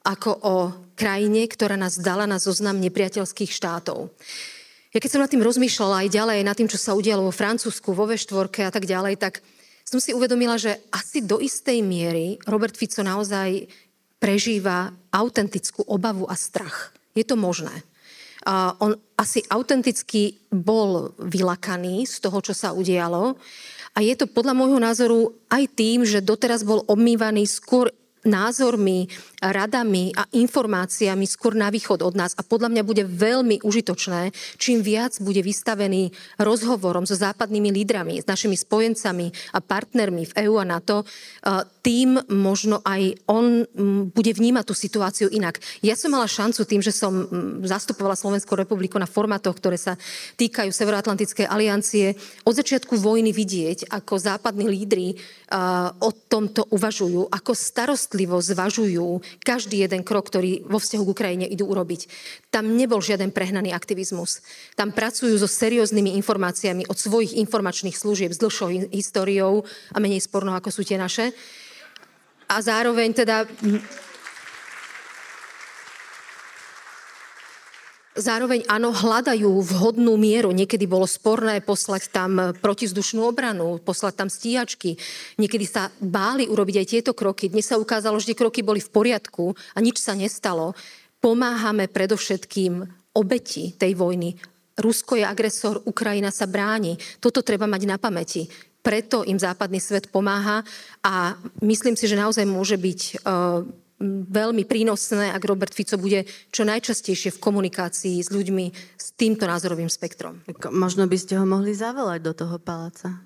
[0.00, 0.56] ako o
[0.96, 4.08] krajine, ktorá nás dala na zoznam nepriateľských štátov.
[4.90, 7.92] Ja keď som nad tým rozmýšľala aj ďalej, nad tým, čo sa udialo vo Francúzsku,
[7.92, 9.44] vo V4 a tak ďalej, tak
[9.90, 13.66] som si uvedomila, že asi do istej miery Robert Fico naozaj
[14.22, 16.94] prežíva autentickú obavu a strach.
[17.10, 17.74] Je to možné.
[18.46, 23.34] Uh, on asi autenticky bol vylakaný z toho, čo sa udialo.
[23.90, 27.90] A je to podľa môjho názoru aj tým, že doteraz bol obmývaný skôr
[28.26, 29.08] názormi,
[29.40, 32.36] radami a informáciami skôr na východ od nás.
[32.36, 38.28] A podľa mňa bude veľmi užitočné, čím viac bude vystavený rozhovorom so západnými lídrami, s
[38.28, 41.08] našimi spojencami a partnermi v EÚ a NATO,
[41.80, 43.64] tým možno aj on
[44.12, 45.56] bude vnímať tú situáciu inak.
[45.80, 47.24] Ja som mala šancu tým, že som
[47.64, 49.96] zastupovala Slovenskú republiku na formátoch, ktoré sa
[50.36, 52.12] týkajú Severoatlantickej aliancie,
[52.44, 55.16] od začiatku vojny vidieť, ako západní lídry
[55.98, 61.66] o tomto uvažujú, ako starostlivo zvažujú každý jeden krok, ktorý vo vzťahu k Ukrajine idú
[61.66, 62.06] urobiť.
[62.54, 64.46] Tam nebol žiaden prehnaný aktivizmus.
[64.78, 70.54] Tam pracujú so serióznymi informáciami od svojich informačných služieb s dlhšou históriou a menej spornou,
[70.54, 71.34] ako sú tie naše.
[72.50, 73.46] A zároveň teda
[78.20, 80.52] Zároveň áno, hľadajú vhodnú mieru.
[80.52, 85.00] Niekedy bolo sporné poslať tam protizdušnú obranu, poslať tam stíhačky.
[85.40, 87.48] Niekedy sa báli urobiť aj tieto kroky.
[87.48, 90.76] Dnes sa ukázalo, že kroky boli v poriadku a nič sa nestalo.
[91.24, 92.84] Pomáhame predovšetkým
[93.16, 94.36] obeti tej vojny.
[94.76, 97.00] Rusko je agresor, Ukrajina sa bráni.
[97.24, 98.48] Toto treba mať na pamäti.
[98.80, 100.60] Preto im západný svet pomáha
[101.04, 103.64] a myslím si, že naozaj môže byť uh,
[104.08, 109.92] veľmi prínosné, ak Robert Fico bude čo najčastejšie v komunikácii s ľuďmi s týmto názorovým
[109.92, 110.40] spektrom.
[110.72, 113.20] Možno by ste ho mohli zavolať do toho paláca.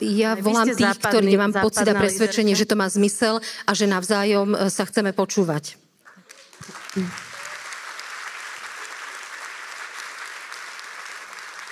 [0.00, 3.36] Ja Aj volám tých, západný, ktorí mám pocit a presvedčenie, že to má zmysel
[3.68, 5.76] a že navzájom e, sa chceme počúvať.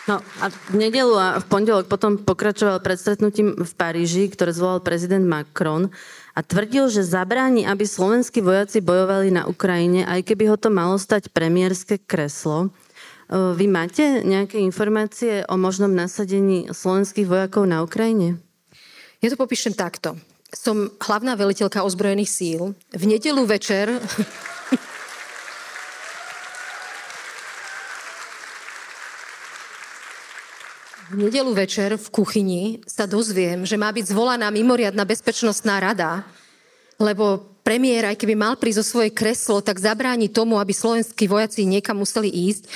[0.07, 4.85] No a v nedelu a v pondelok potom pokračoval pred stretnutím v Paríži, ktoré zvolal
[4.85, 5.89] prezident Macron
[6.37, 11.01] a tvrdil, že zabráni, aby slovenskí vojaci bojovali na Ukrajine, aj keby ho to malo
[11.01, 12.69] stať premiérske kreslo.
[12.69, 18.37] E, vy máte nejaké informácie o možnom nasadení slovenských vojakov na Ukrajine?
[19.25, 20.21] Ja to popíšem takto.
[20.53, 22.77] Som hlavná veliteľka ozbrojených síl.
[22.93, 23.97] V nedelu večer...
[31.07, 36.27] V nedelu večer v kuchyni sa dozviem, že má byť zvolaná mimoriadná bezpečnostná rada,
[36.99, 41.63] lebo premiér, aj keby mal prísť o svoje kreslo, tak zabráni tomu, aby slovenskí vojaci
[41.63, 42.67] niekam museli ísť.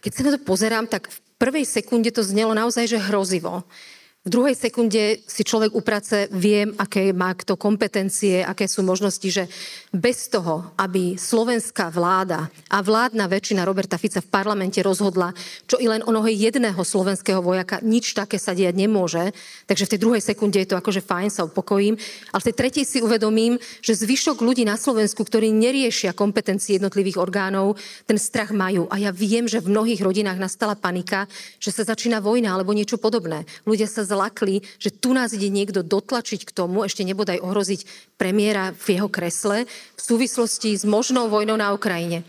[0.00, 3.68] Keď sa na to pozerám, tak v prvej sekunde to znelo naozaj, že hrozivo.
[4.24, 9.44] V druhej sekunde si človek uprace, viem, aké má kto kompetencie, aké sú možnosti, že
[9.92, 15.36] bez toho, aby slovenská vláda a vládna väčšina Roberta Fica v parlamente rozhodla,
[15.68, 19.28] čo i len onoho jedného slovenského vojaka, nič také sa diať nemôže.
[19.68, 22.00] Takže v tej druhej sekunde je to akože fajn, sa upokojím.
[22.32, 27.20] Ale v tej tretej si uvedomím, že zvyšok ľudí na Slovensku, ktorí neriešia kompetencie jednotlivých
[27.20, 27.76] orgánov,
[28.08, 28.88] ten strach majú.
[28.88, 31.28] A ja viem, že v mnohých rodinách nastala panika,
[31.60, 33.44] že sa začína vojna alebo niečo podobné.
[33.68, 38.70] Ľudia sa zlakli, že tu nás ide niekto dotlačiť k tomu, ešte nebodaj ohroziť premiéra
[38.70, 42.22] v jeho kresle v súvislosti s možnou vojnou na Ukrajine.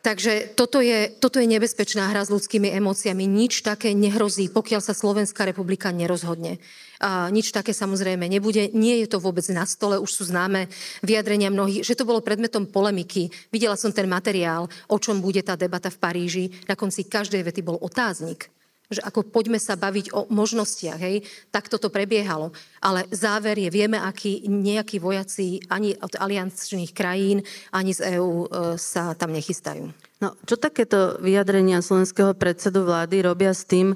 [0.00, 3.28] Takže toto je, toto je nebezpečná hra s ľudskými emóciami.
[3.28, 6.56] Nič také nehrozí, pokiaľ sa Slovenská republika nerozhodne.
[7.04, 8.72] A nič také samozrejme nebude.
[8.72, 10.72] Nie je to vôbec na stole, už sú známe
[11.04, 13.28] vyjadrenia mnohých, že to bolo predmetom polemiky.
[13.52, 16.44] Videla som ten materiál, o čom bude tá debata v Paríži.
[16.64, 18.48] Na konci každej vety bol otáznik
[18.90, 21.22] že ako poďme sa baviť o možnostiach, hej,
[21.54, 22.50] tak toto prebiehalo.
[22.82, 28.46] Ale záver je, vieme, akí nejakí vojaci ani od aliančných krajín, ani z EÚ e,
[28.74, 29.94] sa tam nechystajú.
[30.20, 33.94] No, čo takéto vyjadrenia slovenského predsedu vlády robia s tým,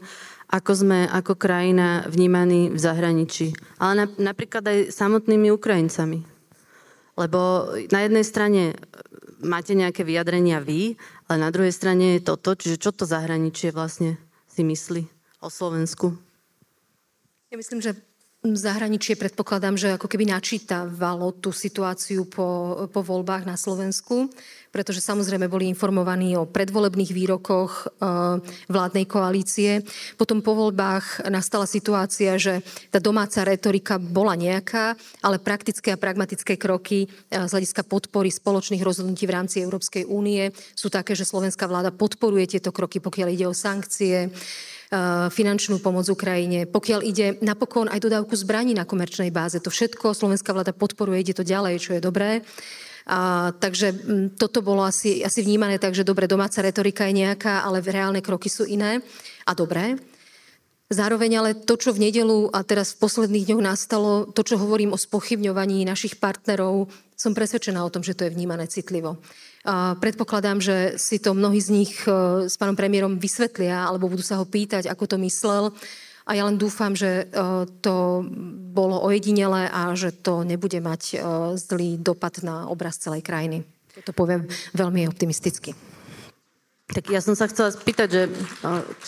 [0.48, 3.50] ako sme ako krajina vnímaní v zahraničí.
[3.82, 6.22] Ale na, napríklad aj samotnými Ukrajincami.
[7.18, 8.62] Lebo na jednej strane
[9.42, 10.94] máte nejaké vyjadrenia vy,
[11.26, 14.16] ale na druhej strane je toto, čiže čo to zahraničie vlastne
[14.54, 15.02] si myslí
[15.42, 16.14] o Slovensku?
[17.50, 17.98] Ja myslím, že
[18.52, 24.28] zahraničie predpokladám, že ako keby načítavalo tú situáciu po, po voľbách na Slovensku,
[24.68, 27.84] pretože samozrejme boli informovaní o predvolebných výrokoch e,
[28.68, 29.80] vládnej koalície.
[30.20, 32.60] Potom po voľbách nastala situácia, že
[32.92, 34.92] tá domáca retorika bola nejaká,
[35.24, 40.52] ale praktické a pragmatické kroky e, z hľadiska podpory spoločných rozhodnutí v rámci Európskej únie
[40.76, 44.28] sú také, že slovenská vláda podporuje tieto kroky, pokiaľ ide o sankcie,
[45.30, 49.58] finančnú pomoc Ukrajine, pokiaľ ide napokon aj dodávku zbraní na komerčnej báze.
[49.58, 52.42] To všetko slovenská vláda podporuje, ide to ďalej, čo je dobré.
[53.04, 57.60] A, takže m, toto bolo asi, asi vnímané tak, že dobre, domáca retorika je nejaká,
[57.60, 59.04] ale reálne kroky sú iné
[59.44, 60.00] a dobré.
[60.88, 64.96] Zároveň ale to, čo v nedelu a teraz v posledných dňoch nastalo, to, čo hovorím
[64.96, 69.20] o spochybňovaní našich partnerov, som presvedčená o tom, že to je vnímané citlivo.
[69.64, 74.20] A predpokladám, že si to mnohí z nich e, s pánom premiérom vysvetlia alebo budú
[74.20, 75.72] sa ho pýtať, ako to myslel.
[76.28, 78.28] A ja len dúfam, že e, to
[78.76, 81.16] bolo ojedinele a že to nebude mať e,
[81.56, 83.64] zlý dopad na obraz celej krajiny.
[84.04, 84.44] To poviem
[84.76, 85.93] veľmi optimisticky.
[86.84, 88.22] Tak ja som sa chcela spýtať, že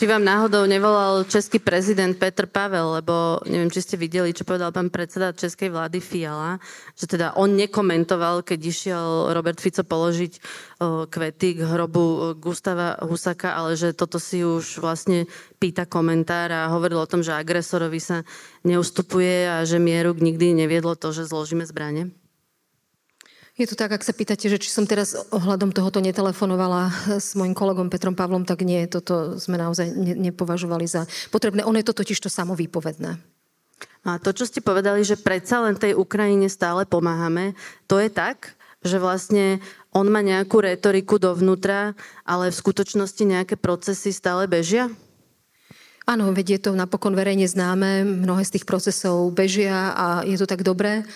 [0.00, 4.72] či vám náhodou nevolal český prezident Petr Pavel, lebo neviem, či ste videli, čo povedal
[4.72, 6.56] pán predseda českej vlády Fiala,
[6.96, 10.40] že teda on nekomentoval, keď išiel Robert Fico položiť
[11.12, 15.28] kvety k hrobu Gustava Husaka, ale že toto si už vlastne
[15.60, 18.24] pýta komentár a hovoril o tom, že agresorovi sa
[18.64, 22.08] neustupuje a že mieru nikdy neviedlo to, že zložíme zbranie.
[23.56, 27.56] Je to tak, ak sa pýtate, že či som teraz ohľadom tohoto netelefonovala s mojim
[27.56, 31.64] kolegom Petrom Pavlom, tak nie, toto sme naozaj ne, nepovažovali za potrebné.
[31.64, 33.16] Ono je to totiž to samovýpovedné.
[34.04, 37.56] A to, čo ste povedali, že predsa len tej Ukrajine stále pomáhame,
[37.88, 41.96] to je tak, že vlastne on má nejakú retoriku dovnútra,
[42.28, 44.92] ale v skutočnosti nejaké procesy stále bežia?
[46.04, 50.44] Áno, veď je to napokon verejne známe, mnohé z tých procesov bežia a je to
[50.44, 51.08] tak dobré.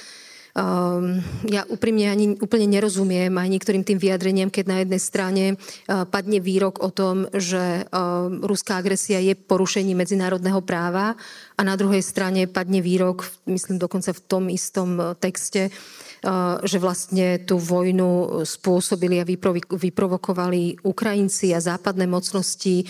[0.50, 6.02] Um, ja úprimne ani úplne nerozumiem aj niektorým tým vyjadreniam, keď na jednej strane uh,
[6.10, 11.14] padne výrok o tom, že uh, ruská agresia je porušením medzinárodného práva
[11.54, 15.70] a na druhej strane padne výrok, myslím dokonca v tom istom uh, texte,
[16.68, 19.28] že vlastne tú vojnu spôsobili a
[19.72, 22.84] vyprovokovali Ukrajinci a západné mocnosti,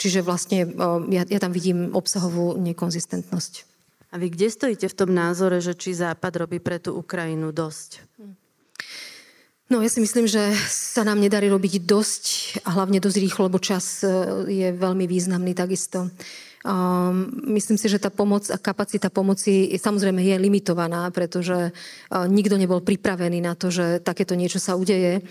[0.00, 0.64] čiže vlastne
[1.12, 3.69] ja, ja tam vidím obsahovú nekonzistentnosť.
[4.10, 8.02] A vy kde stojíte v tom názore, že či Západ robí pre tú Ukrajinu dosť?
[9.70, 12.24] No ja si myslím, že sa nám nedarí robiť dosť
[12.66, 14.10] a hlavne dosť rýchlo, lebo čas e,
[14.50, 16.10] je veľmi významný takisto.
[16.60, 22.60] Um, myslím si, že tá pomoc a kapacita pomoci samozrejme je limitovaná, pretože uh, nikto
[22.60, 25.24] nebol pripravený na to, že takéto niečo sa udeje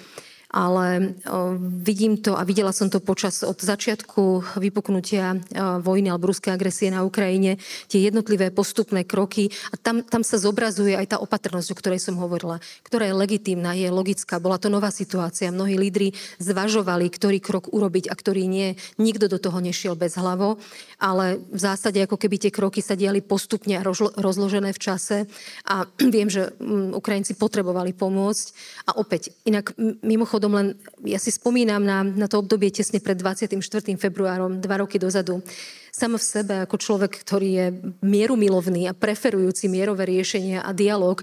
[0.49, 1.13] ale
[1.61, 5.37] vidím to a videla som to počas od začiatku vypuknutia
[5.81, 10.97] vojny alebo ruskej agresie na Ukrajine, tie jednotlivé postupné kroky a tam, tam sa zobrazuje
[10.97, 14.41] aj tá opatrnosť, o ktorej som hovorila, ktorá je legitímna, je logická.
[14.41, 15.53] Bola to nová situácia.
[15.53, 18.73] Mnohí lídry zvažovali, ktorý krok urobiť a ktorý nie.
[18.97, 20.57] Nikto do toho nešiel bez hlavo,
[20.97, 23.85] ale v zásade ako keby tie kroky sa diali postupne a
[24.17, 25.29] rozložené v čase
[25.69, 25.85] a
[26.15, 28.45] viem, že mm, Ukrajinci potrebovali pomôcť
[28.89, 30.67] a opäť, inak mimochodom mimochodom len,
[31.03, 33.59] ja si spomínam na, na to obdobie tesne pred 24.
[33.99, 35.43] februárom, dva roky dozadu.
[35.91, 37.67] Sam v sebe, ako človek, ktorý je
[37.99, 41.19] mierumilovný a preferujúci mierové riešenia a dialog,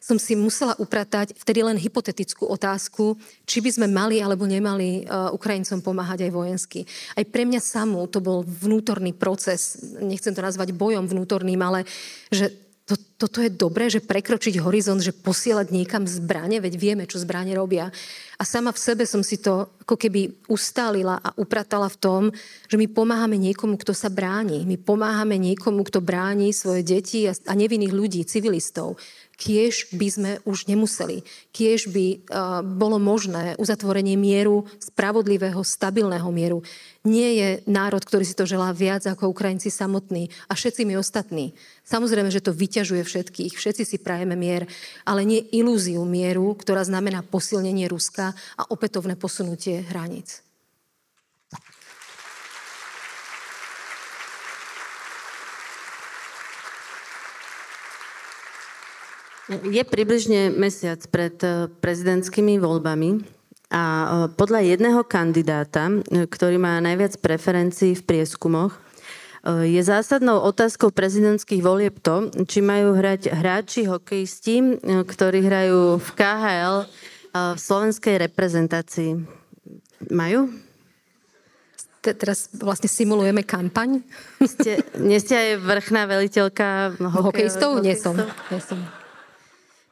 [0.00, 3.16] som si musela upratať vtedy len hypotetickú otázku,
[3.48, 6.80] či by sme mali alebo nemali uh, Ukrajincom pomáhať aj vojensky.
[7.16, 11.88] Aj pre mňa samú to bol vnútorný proces, nechcem to nazvať bojom vnútorným, ale
[12.28, 12.52] že
[12.84, 17.56] to, toto je dobré, že prekročiť horizont, že posielať niekam zbranie, veď vieme, čo zbranie
[17.56, 17.88] robia.
[18.36, 22.22] A sama v sebe som si to ako keby ustálila a upratala v tom,
[22.68, 24.68] že my pomáhame niekomu, kto sa bráni.
[24.68, 29.00] My pomáhame niekomu, kto bráni svoje deti a, a nevinných ľudí, civilistov
[29.34, 31.26] kiež by sme už nemuseli.
[31.50, 36.62] Kiež by uh, bolo možné uzatvorenie mieru, spravodlivého, stabilného mieru.
[37.04, 41.52] Nie je národ, ktorý si to želá viac ako Ukrajinci samotní a všetci my ostatní.
[41.84, 44.64] Samozrejme, že to vyťažuje všetkých, všetci si prajeme mier,
[45.04, 50.43] ale nie ilúziu mieru, ktorá znamená posilnenie Ruska a opätovné posunutie hraníc.
[59.44, 63.20] Je približne mesiac pred eh, prezidentskými voľbami
[63.68, 68.80] a eh, podľa jedného kandidáta, eh, ktorý má najviac preferencií v prieskumoch,
[69.44, 76.88] je zásadnou otázkou prezidentských volieb to, či majú hrať hráči, hokejisti, ktorí hrajú v KHL
[77.52, 79.20] v slovenskej reprezentácii.
[80.08, 80.48] Majú?
[82.00, 84.00] teraz vlastne simulujeme kampaň.
[84.40, 87.20] Ste, nie ste aj vrchná veliteľka hokejistov?
[87.28, 87.70] hokejistov?
[87.84, 88.16] Nie som.
[88.48, 89.03] Nie som.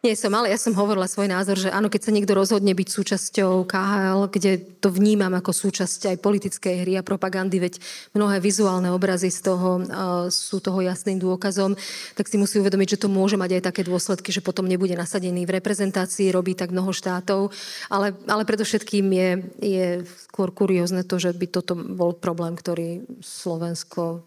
[0.03, 2.89] Nie som, ale ja som hovorila svoj názor, že áno, keď sa niekto rozhodne byť
[2.91, 7.79] súčasťou KHL, kde to vnímam ako súčasť aj politickej hry a propagandy, veď
[8.11, 11.79] mnohé vizuálne obrazy z toho uh, sú toho jasným dôkazom,
[12.19, 15.47] tak si musí uvedomiť, že to môže mať aj také dôsledky, že potom nebude nasadený
[15.47, 17.55] v reprezentácii, robí tak mnoho štátov,
[17.87, 19.31] ale, ale predovšetkým je,
[19.63, 19.87] je
[20.27, 24.27] skôr kuriózne to, že by toto bol problém, ktorý Slovensko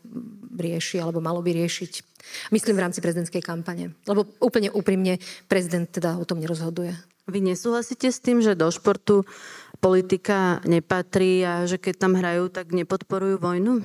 [0.56, 2.15] rieši alebo malo by riešiť.
[2.52, 3.94] Myslím v rámci prezidentskej kampane.
[4.06, 6.94] Lebo úplne úprimne prezident teda o tom nerozhoduje.
[7.26, 9.26] Vy nesúhlasíte s tým, že do športu
[9.82, 13.82] politika nepatrí a že keď tam hrajú, tak nepodporujú vojnu?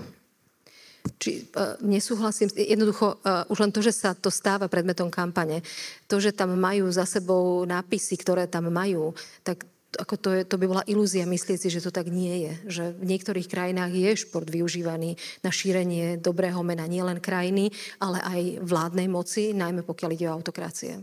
[1.16, 5.64] Či, uh, nesúhlasím, jednoducho uh, už len to, že sa to stáva predmetom kampane,
[6.05, 9.64] to, že tam majú za sebou nápisy, ktoré tam majú, tak
[9.99, 12.53] ako to, je, to by bola ilúzia myslieť si, že to tak nie je.
[12.70, 18.41] Že v niektorých krajinách je šport využívaný na šírenie dobrého mena nielen krajiny, ale aj
[18.62, 21.03] vládnej moci, najmä pokiaľ ide o autokracie.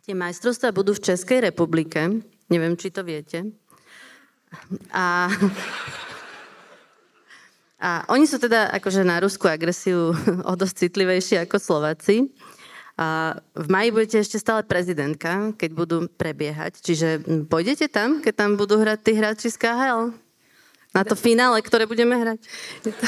[0.00, 2.22] Tie majstrovstvá budú v Českej republike.
[2.48, 3.52] Neviem, či to viete.
[4.90, 5.30] A,
[7.78, 10.14] a oni sú teda akože na ruskú agresiu
[10.50, 12.30] o dosť citlivejší ako Slováci.
[13.00, 16.84] A v maji budete ešte stále prezidentka, keď budú prebiehať.
[16.84, 20.12] Čiže pôjdete tam, keď tam budú hrať tí hráči z KHL?
[20.92, 22.44] Na to finále, ktoré budeme hrať?
[22.84, 23.06] Je to,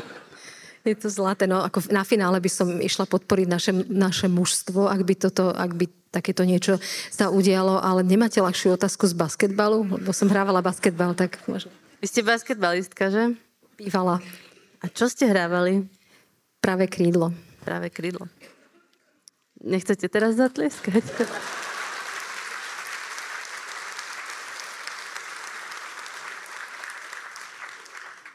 [0.88, 1.44] je to zlaté.
[1.44, 5.76] No, ako na finále by som išla podporiť naše, naše mužstvo, ak by, toto, ak
[5.76, 6.80] by takéto niečo
[7.12, 7.84] sa udialo.
[7.84, 9.92] Ale nemáte ľahšiu otázku z basketbalu?
[10.00, 11.68] Lebo som hrávala basketbal, tak možno.
[12.00, 13.36] Vy ste basketbalistka, že?
[13.76, 14.24] Bývala.
[14.80, 15.84] A čo ste hrávali?
[16.64, 17.28] Práve krídlo.
[17.60, 18.24] Práve krídlo.
[19.62, 21.06] Nechcete teraz zatlieskať?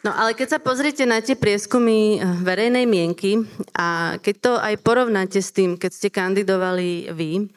[0.08, 3.44] No ale keď sa pozriete na tie prieskumy eh, verejnej mienky
[3.76, 7.52] a keď to aj porovnáte s tým, keď ste kandidovali vy,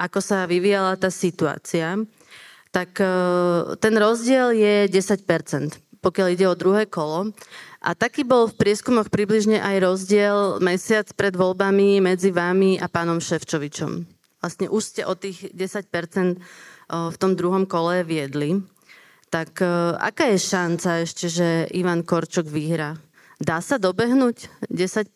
[0.00, 2.00] ako sa vyvíjala tá situácia,
[2.72, 7.36] tak eh, ten rozdiel je 10%, pokiaľ ide o druhé kolo.
[7.80, 13.16] A taký bol v prieskumoch približne aj rozdiel mesiac pred voľbami medzi vami a pánom
[13.24, 14.04] Ševčovičom.
[14.44, 15.88] Vlastne už ste o tých 10%
[16.90, 18.60] v tom druhom kole viedli.
[19.32, 19.64] Tak
[19.96, 23.00] aká je šanca ešte, že Ivan Korčok vyhrá?
[23.40, 25.08] Dá sa dobehnúť 10%?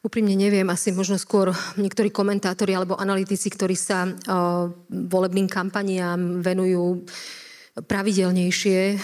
[0.00, 7.04] Úprimne neviem, asi možno skôr niektorí komentátori alebo analytici, ktorí sa uh, volebným kampaniám venujú,
[7.84, 8.98] pravidelnejšie, eh,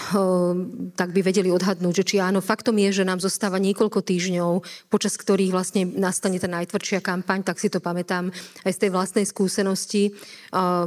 [0.95, 2.43] tak by vedeli odhadnúť, že či áno.
[2.43, 4.51] Faktom je, že nám zostáva niekoľko týždňov,
[4.89, 8.33] počas ktorých vlastne nastane tá najtvrdšia kampaň, tak si to pamätám
[8.65, 10.15] aj z tej vlastnej skúsenosti.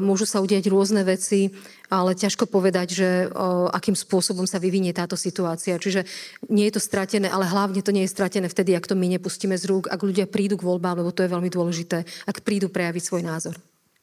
[0.01, 1.53] Môžu sa udiať rôzne veci,
[1.89, 3.28] ale ťažko povedať, že eh,
[3.72, 5.80] akým spôsobom sa vyvinie táto situácia.
[5.80, 6.05] Čiže
[6.53, 9.57] nie je to stratené, ale hlavne to nie je stratené vtedy, ak to my nepustíme
[9.57, 13.03] z rúk, ak ľudia prídu k voľbám, lebo to je veľmi dôležité, ak prídu prejaviť
[13.03, 13.55] svoj názor.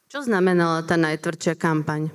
[0.10, 2.08] Čo znamenala tá najtvrdšia kampaň?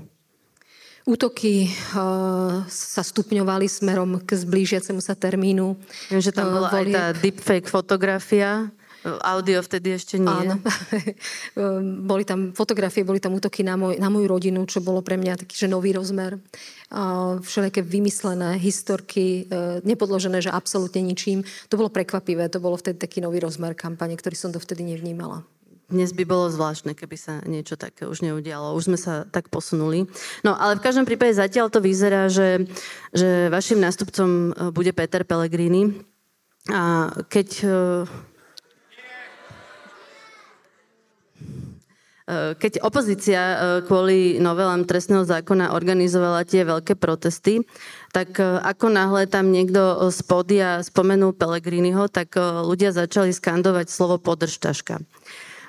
[1.10, 5.74] Útoky uh, sa stupňovali smerom k zblížiacemu sa termínu.
[6.06, 8.70] Viem, že tam bola uh, aj tá deepfake fotografia.
[9.02, 10.30] Audio vtedy ešte nie.
[10.30, 10.60] Áno.
[12.10, 15.40] boli tam fotografie, boli tam útoky na, môj, na moju rodinu, čo bolo pre mňa
[15.40, 16.38] taký, že nový rozmer.
[17.42, 21.42] Všelijaké vymyslené historky, uh, nepodložené, že absolútne ničím.
[21.72, 25.42] To bolo prekvapivé, to bolo vtedy taký nový rozmer kampane, ktorý som dovtedy nevnímala
[25.90, 28.78] dnes by bolo zvláštne, keby sa niečo také už neudialo.
[28.78, 30.06] Už sme sa tak posunuli.
[30.46, 32.70] No ale v každom prípade zatiaľ to vyzerá, že,
[33.10, 35.98] že vašim nástupcom e, bude Peter Pellegrini.
[36.70, 37.68] A keď e,
[42.30, 43.42] e, keď opozícia
[43.90, 47.66] kvôli novelám trestného zákona organizovala tie veľké protesty,
[48.14, 55.02] tak ako náhle tam niekto z podia spomenul Pelegriniho, tak ľudia začali skandovať slovo podržtaška.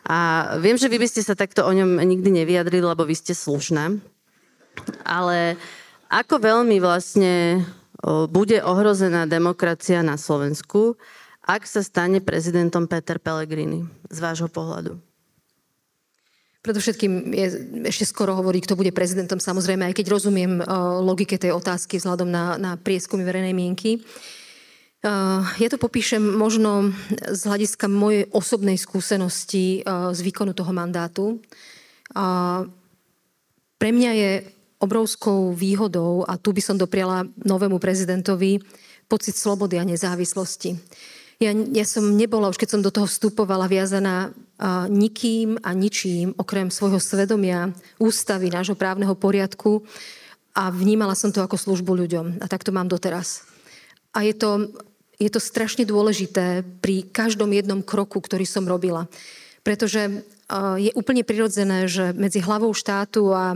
[0.07, 3.37] A viem, že vy by ste sa takto o ňom nikdy nevyjadrili, lebo vy ste
[3.37, 4.01] slušná.
[5.05, 5.59] Ale
[6.09, 7.61] ako veľmi vlastne
[8.33, 10.97] bude ohrozená demokracia na Slovensku,
[11.45, 14.97] ak sa stane prezidentom Peter Pellegrini, z vášho pohľadu?
[16.61, 17.47] Predovšetkým je
[17.89, 20.61] ešte skoro hovorí, kto bude prezidentom, samozrejme, aj keď rozumiem
[21.01, 23.97] logike tej otázky vzhľadom na, na prieskumy verejnej mienky.
[23.97, 24.40] Eh,
[25.01, 26.93] ja to popíšem možno
[27.25, 31.41] z hľadiska mojej osobnej skúsenosti eh, z výkonu toho mandátu.
[33.81, 34.31] Pre mňa je
[34.83, 38.59] obrovskou výhodou, a tu by som dopriala novému prezidentovi,
[39.07, 40.75] pocit slobody a nezávislosti.
[41.41, 44.29] Ja, ja som nebola, už keď som do toho vstupovala, viazaná
[44.91, 49.81] nikým a ničím, okrem svojho svedomia, ústavy, nášho právneho poriadku
[50.53, 52.25] a vnímala som to ako službu ľuďom.
[52.43, 53.47] A tak to mám doteraz.
[54.13, 54.69] A je to
[55.21, 59.05] je to strašne dôležité pri každom jednom kroku, ktorý som robila.
[59.61, 60.25] Pretože
[60.81, 63.53] je úplne prirodzené, že medzi hlavou štátu a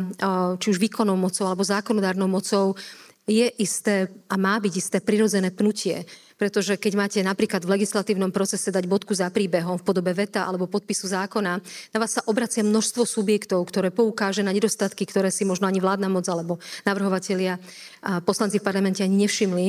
[0.61, 2.77] či už výkonnou mocou alebo zákonodárnou mocou
[3.25, 6.05] je isté a má byť isté prirodzené pnutie.
[6.35, 10.67] Pretože keď máte napríklad v legislatívnom procese dať bodku za príbehom v podobe veta alebo
[10.67, 11.63] podpisu zákona,
[11.95, 16.11] na vás sa obracia množstvo subjektov, ktoré poukáže na nedostatky, ktoré si možno ani vládna
[16.11, 17.55] moc alebo navrhovatelia
[18.03, 19.67] a poslanci v parlamente ani nevšimli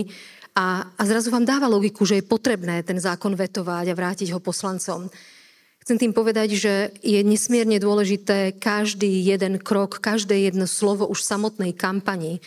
[0.56, 4.40] A, a zrazu vám dáva logiku, že je potrebné ten zákon vetovať a vrátiť ho
[4.40, 5.12] poslancom.
[5.84, 11.76] Chcem tým povedať, že je nesmierne dôležité každý jeden krok, každé jedno slovo už samotnej
[11.76, 12.40] kampani.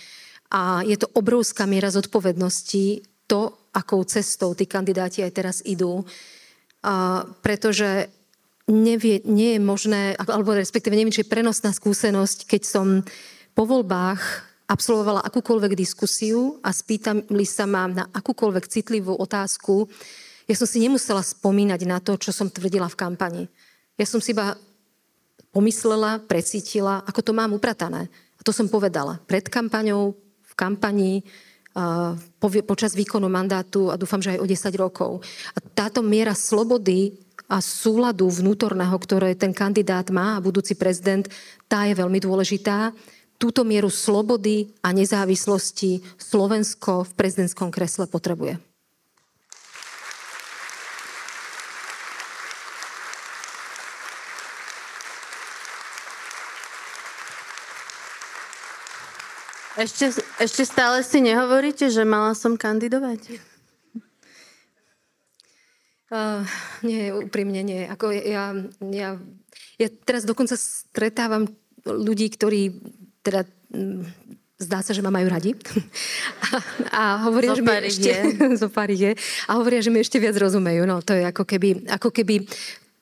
[0.50, 6.02] A je to obrovská miera zodpovednosti, to, akou cestou tí kandidáti aj teraz idú.
[6.82, 8.10] A, pretože
[8.66, 13.06] nevie, nie je možné, alebo respektíve neviem, či je prenosná skúsenosť, keď som
[13.54, 19.90] po voľbách absolvovala akúkoľvek diskusiu a spýtali sa ma na akúkoľvek citlivú otázku,
[20.46, 23.44] ja som si nemusela spomínať na to, čo som tvrdila v kampani.
[23.98, 24.58] Ja som si iba
[25.50, 28.10] pomyslela, precítila, ako to mám upratané.
[28.38, 30.14] A to som povedala pred kampaňou,
[30.46, 31.22] v kampani,
[32.66, 35.12] počas výkonu mandátu a dúfam, že aj o 10 rokov.
[35.54, 37.14] A táto miera slobody
[37.46, 41.26] a súladu vnútorného, ktoré ten kandidát má a budúci prezident,
[41.70, 42.94] tá je veľmi dôležitá.
[43.40, 48.60] Túto mieru slobody a nezávislosti Slovensko v prezidentskom kresle potrebuje.
[59.80, 60.12] Ešte,
[60.44, 63.40] ešte stále si nehovoríte, že mala som kandidovať?
[66.12, 66.44] Uh,
[66.84, 67.88] nie, úprimne nie.
[67.88, 68.52] Ako ja,
[68.84, 69.16] ja,
[69.80, 71.48] ja teraz dokonca stretávam
[71.88, 72.84] ľudí, ktorí
[73.24, 74.06] teda m,
[74.60, 75.56] zdá sa, že ma majú radi.
[76.50, 76.58] A,
[76.90, 78.10] a hovoria, že mi ešte,
[79.06, 79.12] je.
[79.46, 80.84] A hovoria, že mi ešte viac rozumejú.
[80.90, 82.50] No, to je ako keby, ako keby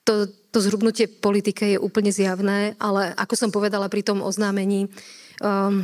[0.04, 4.92] to, to zhrubnutie politike je úplne zjavné, ale ako som povedala pri tom oznámení,
[5.40, 5.80] um,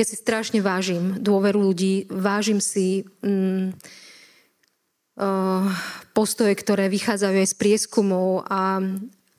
[0.00, 3.68] ja si strašne vážim dôveru ľudí, vážim si um,
[6.16, 8.82] postoje, ktoré vychádzajú aj z prieskumov a,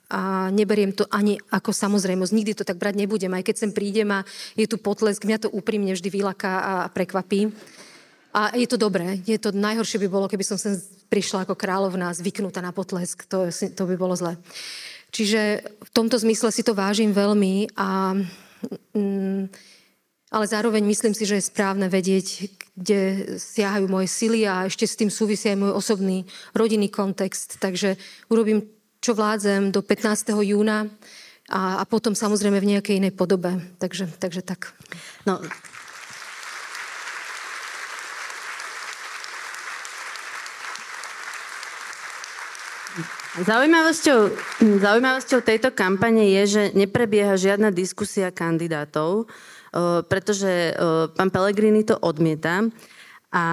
[0.09, 2.33] a neberiem to ani ako samozrejmosť.
[2.33, 3.33] Nikdy to tak brať nebudem.
[3.33, 7.49] Aj keď sem prídem a je tu potlesk, mňa to úprimne vždy vylaká a prekvapí.
[8.35, 9.23] A je to dobré.
[9.23, 10.75] Je to najhoršie by bolo, keby som sem
[11.07, 13.23] prišla ako kráľovná zvyknutá na potlesk.
[13.31, 14.35] To, to by bolo zle.
[15.15, 18.19] Čiže v tomto zmysle si to vážim veľmi a
[18.91, 19.47] mm,
[20.35, 22.99] ale zároveň myslím si, že je správne vedieť, kde
[23.39, 27.55] siahajú moje sily a ešte s tým súvisí aj môj osobný rodinný kontext.
[27.63, 27.95] Takže
[28.27, 28.67] urobím,
[29.05, 30.33] čo vládzem do 15.
[30.41, 30.89] júna
[31.45, 33.61] a, a potom samozrejme v nejakej inej podobe.
[33.77, 34.73] Takže, takže tak.
[35.29, 35.45] No,
[43.35, 44.31] Zaujímavosťou,
[44.79, 49.27] zaujímavosťou tejto kampane je, že neprebieha žiadna diskusia kandidátov.
[49.75, 50.75] Eh, pretože eh,
[51.11, 52.63] pán Pellegrini to odmieta.
[53.35, 53.43] A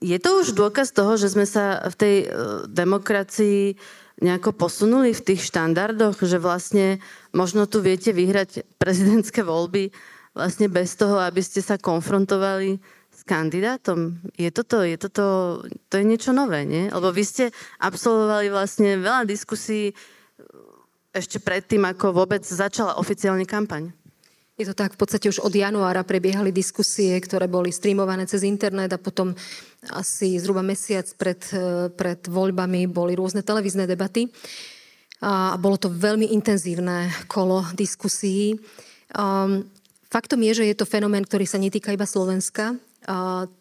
[0.00, 2.28] je to už dôkaz toho, že sme sa v tej eh,
[2.72, 3.76] demokracii
[4.20, 7.00] nejako posunuli v tých štandardoch, že vlastne
[7.32, 9.90] možno tu viete vyhrať prezidentské voľby
[10.36, 12.78] vlastne bez toho, aby ste sa konfrontovali
[13.10, 14.20] s kandidátom.
[14.38, 15.24] Je toto, je toto,
[15.90, 16.86] to je niečo nové, nie?
[16.88, 17.44] Lebo vy ste
[17.82, 19.92] absolvovali vlastne veľa diskusí
[21.10, 23.90] ešte predtým, ako vôbec začala oficiálne kampaň.
[24.60, 28.92] Je to tak, v podstate už od januára prebiehali diskusie, ktoré boli streamované cez internet
[28.92, 29.32] a potom
[29.88, 34.28] asi zhruba mesiac pred, eh, pred voľbami boli rôzne televízne debaty.
[35.24, 38.56] A bolo to veľmi intenzívne kolo diskusí.
[39.16, 39.64] Um,
[40.12, 42.76] faktom je, že je to fenomén, ktorý sa netýka iba Slovenska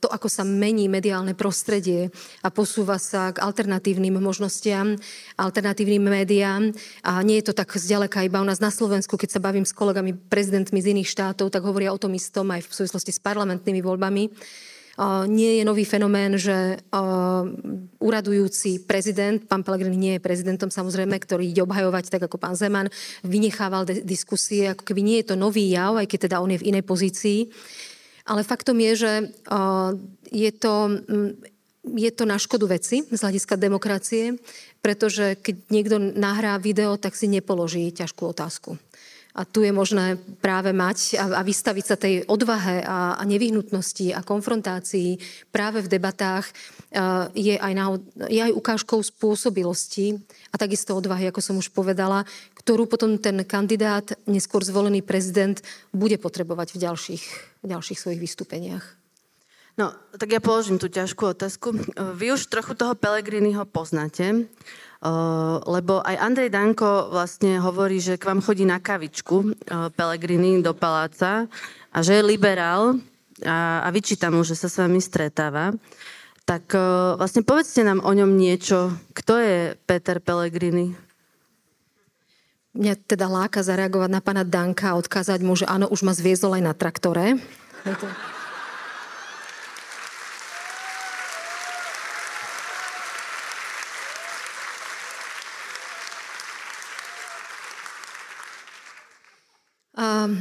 [0.04, 2.12] to, ako sa mení mediálne prostredie
[2.44, 5.00] a posúva sa k alternatívnym možnostiam,
[5.40, 6.76] alternatívnym médiám.
[7.08, 9.72] A nie je to tak zďaleka iba u nás na Slovensku, keď sa bavím s
[9.72, 13.80] kolegami prezidentmi z iných štátov, tak hovoria o tom istom aj v súvislosti s parlamentnými
[13.80, 14.24] voľbami.
[15.32, 16.84] Nie je nový fenomén, že
[18.04, 22.92] uradujúci prezident, pán Pellegrini nie je prezidentom samozrejme, ktorý ide obhajovať tak ako pán Zeman,
[23.24, 26.76] vynechával diskusie, ako keby nie je to nový jav, aj keď teda on je v
[26.76, 27.48] inej pozícii.
[28.30, 29.14] Ale faktom je, že
[30.30, 31.32] je to, mm,
[31.98, 34.38] je to na škodu veci z hľadiska demokracie,
[34.86, 38.78] pretože keď niekto nahrá video, tak si nepoloží ťažkú otázku.
[39.34, 44.14] A tu je možné práve mať a, a vystaviť sa tej odvahe a, a nevyhnutnosti
[44.14, 45.18] a konfrontácii
[45.50, 46.50] práve v debatách
[47.38, 50.18] je, aj na, je aj ukážkou spôsobilosti
[50.50, 52.26] a takisto odvahy, ako som už povedala,
[52.58, 55.62] ktorú potom ten kandidát, neskôr zvolený prezident,
[55.94, 57.24] bude potrebovať v ďalších,
[57.62, 58.86] v ďalších svojich vystúpeniach.
[59.78, 61.72] No, tak ja položím tú ťažkú otázku.
[61.96, 64.50] Vy už trochu toho Pelegriniho poznáte
[65.64, 69.56] lebo aj Andrej Danko vlastne hovorí, že k vám chodí na kavičku
[69.96, 71.48] Pelegrini do paláca
[71.96, 73.00] a že je liberál
[73.48, 75.72] a, a vyčíta mu, že sa s vami stretáva.
[76.50, 76.74] Tak
[77.22, 78.90] vlastne povedzte nám o ňom niečo.
[79.14, 80.98] Kto je Peter Pellegrini?
[82.74, 86.58] Mňa teda láka zareagovať na pána Danka a odkázať mu, že áno, už ma zviezol
[86.58, 87.38] aj na traktore.
[100.26, 100.36] Um,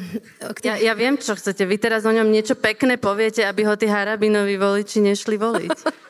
[0.64, 1.62] ja, ja viem, čo chcete.
[1.62, 5.79] Vy teraz o ňom niečo pekné poviete, aby ho tí harabinoví voliči nešli voliť.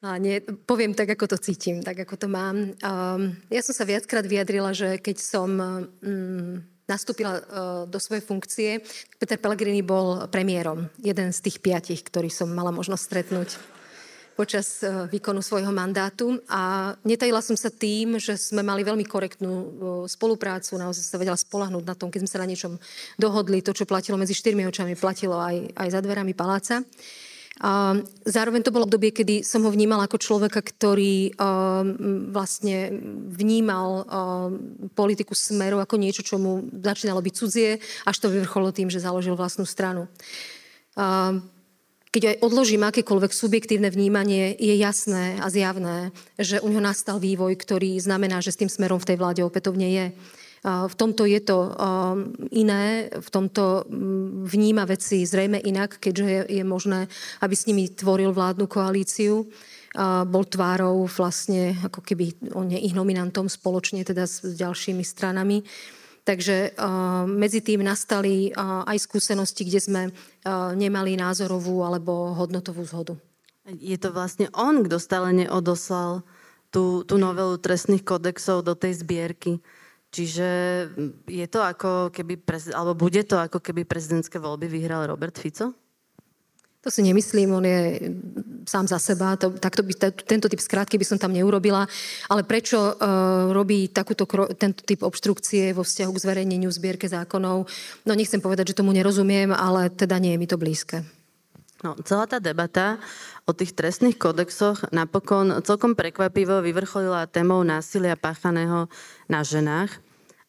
[0.00, 2.72] A nie, poviem tak, ako to cítim, tak, ako to mám.
[2.80, 7.42] Um, ja som sa viackrát vyjadrila, že keď som um, nastúpila uh,
[7.84, 8.80] do svojej funkcie,
[9.20, 13.60] Peter Pellegrini bol premiérom, jeden z tých piatich, ktorých som mala možnosť stretnúť
[14.40, 16.40] počas uh, výkonu svojho mandátu.
[16.48, 19.68] A netajila som sa tým, že sme mali veľmi korektnú uh,
[20.08, 22.80] spoluprácu, naozaj sa vedela spolahnúť na tom, keď sme sa na niečom
[23.20, 23.60] dohodli.
[23.60, 26.80] To, čo platilo medzi štyrmi očami, platilo aj, aj za dverami paláca.
[27.60, 27.92] A
[28.24, 31.36] zároveň to bolo obdobie, kedy som ho vnímala ako človeka, ktorý
[32.32, 32.88] vlastne
[33.28, 34.08] vnímal
[34.96, 37.76] politiku smeru ako niečo, čo mu začínalo byť cudzie,
[38.08, 40.08] až to vyvrcholo tým, že založil vlastnú stranu.
[42.10, 47.54] Keď aj odložím akékoľvek subjektívne vnímanie, je jasné a zjavné, že u neho nastal vývoj,
[47.54, 50.06] ktorý znamená, že s tým smerom v tej vláde opätovne je.
[50.66, 51.70] V tomto je to
[52.50, 53.86] iné, v tomto
[54.42, 57.06] vníma veci zrejme inak, keďže je, je možné,
[57.40, 59.46] aby s nimi tvoril vládnu koalíciu.
[60.26, 65.62] Bol tvárou vlastne, ako keby on je ich nominantom spoločne teda s ďalšími stranami.
[66.20, 72.84] Takže uh, medzi tým nastali uh, aj skúsenosti, kde sme uh, nemali názorovú alebo hodnotovú
[72.84, 73.16] zhodu.
[73.66, 76.20] Je to vlastne on, kto stále neodoslal
[76.68, 79.58] tú, tú novelu trestných kodexov do tej zbierky.
[80.10, 80.48] Čiže
[81.30, 85.70] je to ako keby, prez, alebo bude to ako keby prezidentské voľby vyhral Robert Fico?
[86.80, 88.10] To si nemyslím, on je
[88.66, 91.86] sám za seba, to, takto by, tento typ skrátky by som tam neurobila,
[92.28, 97.68] ale prečo uh, robí takúto, tento typ obštrukcie vo vzťahu k zverejneniu zbierke zákonov,
[98.04, 101.04] no nechcem povedať, že tomu nerozumiem, ale teda nie je mi to blízke.
[101.80, 103.00] No, celá tá debata
[103.48, 108.84] o tých trestných kodexoch napokon celkom prekvapivo vyvrcholila témou násilia páchaného
[109.32, 109.88] na ženách.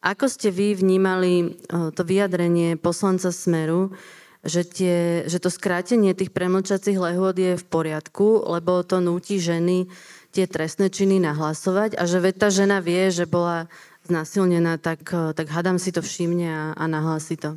[0.04, 3.96] Ako ste vy vnímali to vyjadrenie poslanca Smeru,
[4.42, 9.86] že, tie, že to skrátenie tých premlčacích lehôd je v poriadku, lebo to núti ženy
[10.34, 13.70] tie trestné činy nahlasovať a že veď tá žena vie, že bola
[14.02, 17.54] znasilnená, tak, tak hadám si to všimne a, a nahlási to.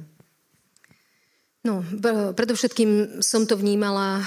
[1.66, 1.82] No,
[2.38, 4.22] predovšetkým som to vnímala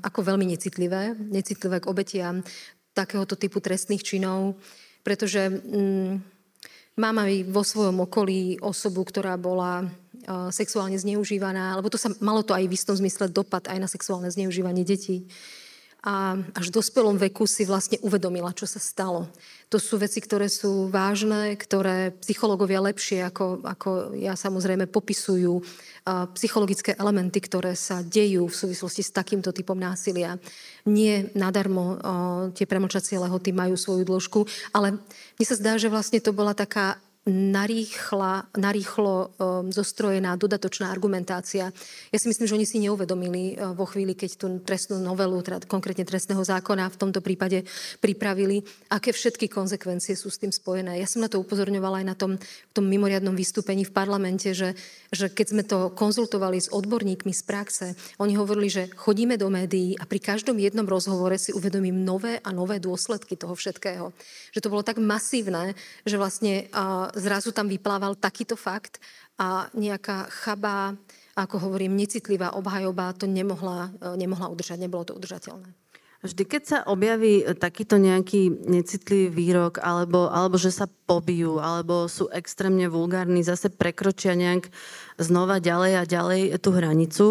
[0.00, 2.40] ako veľmi necitlivé, necitlivé k obetiam
[2.96, 4.56] takéhoto typu trestných činov,
[5.04, 6.12] pretože mm,
[6.96, 9.84] mám aj vo svojom okolí osobu, ktorá bola
[10.50, 14.30] sexuálne zneužívaná, lebo to sa, malo to aj v istom zmysle dopad aj na sexuálne
[14.32, 15.28] zneužívanie detí
[16.06, 19.26] a až v dospelom veku si vlastne uvedomila, čo sa stalo.
[19.74, 25.58] To sú veci, ktoré sú vážne, ktoré psychológovia lepšie ako, ako ja samozrejme popisujú
[26.38, 30.38] psychologické elementy, ktoré sa dejú v súvislosti s takýmto typom násilia.
[30.86, 31.98] Nie nadarmo uh,
[32.54, 35.02] tie premlčacie lehoty majú svoju dĺžku, ale
[35.34, 41.74] mne sa zdá, že vlastne to bola taká narýchla, narýchlo um, zostrojená dodatočná argumentácia.
[42.14, 45.66] Ja si myslím, že oni si neuvedomili uh, vo chvíli, keď tú trestnú novelu, teda
[45.66, 47.66] konkrétne trestného zákona v tomto prípade
[47.98, 48.62] pripravili,
[48.94, 51.02] aké všetky konsekvencie sú s tým spojené.
[51.02, 52.38] Ja som na to upozorňovala aj na tom,
[52.70, 54.78] tom mimoriadnom vystúpení v parlamente, že,
[55.10, 57.86] že keď sme to konzultovali s odborníkmi z praxe,
[58.22, 62.54] oni hovorili, že chodíme do médií a pri každom jednom rozhovore si uvedomím nové a
[62.54, 64.14] nové dôsledky toho všetkého.
[64.54, 65.74] Že to bolo tak masívne,
[66.06, 69.00] že vlastne uh, zrazu tam vyplával takýto fakt
[69.40, 70.92] a nejaká chabá,
[71.36, 75.72] ako hovorím, necitlivá obhajoba to nemohla, e, nemohla udržať, nebolo to udržateľné.
[76.24, 82.26] Vždy, keď sa objaví takýto nejaký necitlivý výrok, alebo, alebo že sa pobijú, alebo sú
[82.32, 84.72] extrémne vulgárni, zase prekročia nejak
[85.20, 87.26] znova ďalej a ďalej tú hranicu,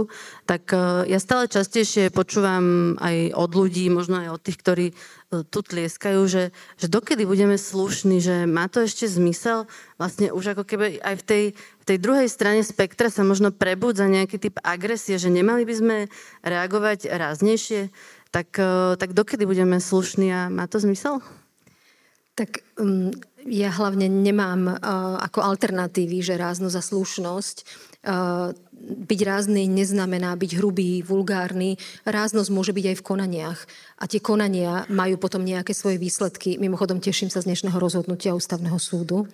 [0.45, 4.95] tak e, ja stále častejšie počúvam aj od ľudí, možno aj od tých, ktorí e,
[5.29, 9.65] tu tlieskajú, že, že dokedy budeme slušní, že má to ešte zmysel.
[9.97, 14.05] Vlastne už ako keby aj v tej, v tej druhej strane spektra sa možno prebudza
[14.05, 15.97] nejaký typ agresie, že nemali by sme
[16.45, 17.89] reagovať ráznejšie
[18.35, 21.23] tak, e, tak dokedy budeme slušní a má to zmysel?
[22.35, 23.15] Tak um,
[23.47, 24.75] ja hlavne nemám uh,
[25.23, 27.63] ako alternatívy, že rázno za slušnosť.
[28.85, 31.81] Byť rázny neznamená byť hrubý, vulgárny.
[32.05, 33.59] Ráznosť môže byť aj v konaniach.
[33.97, 36.61] A tie konania majú potom nejaké svoje výsledky.
[36.61, 39.25] Mimochodom, teším sa z dnešného rozhodnutia Ústavného súdu.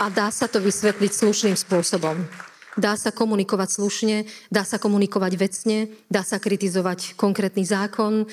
[0.00, 2.24] A dá sa to vysvetliť slušným spôsobom.
[2.78, 4.16] Dá sa komunikovať slušne,
[4.46, 8.30] dá sa komunikovať vecne, dá sa kritizovať konkrétny zákon,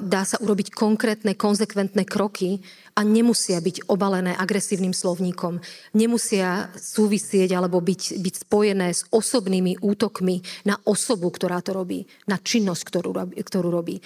[0.00, 2.64] dá sa urobiť konkrétne, konzekventné kroky
[2.96, 5.60] a nemusia byť obalené agresívnym slovníkom.
[5.92, 12.40] Nemusia súvisieť alebo byť, byť spojené s osobnými útokmi na osobu, ktorá to robí, na
[12.40, 14.00] činnosť, ktorú, ktorú robí.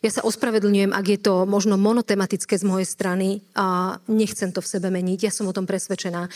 [0.00, 4.70] Ja sa ospravedlňujem, ak je to možno monotematické z mojej strany a nechcem to v
[4.70, 6.30] sebe meniť, ja som o tom presvedčená.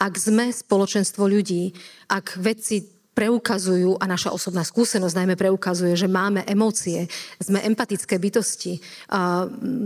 [0.00, 1.76] Ak sme spoločenstvo ľudí,
[2.08, 7.10] ak vedci preukazujú, a naša osobná skúsenosť najmä preukazuje, že máme emócie,
[7.42, 8.80] sme empatické bytosti,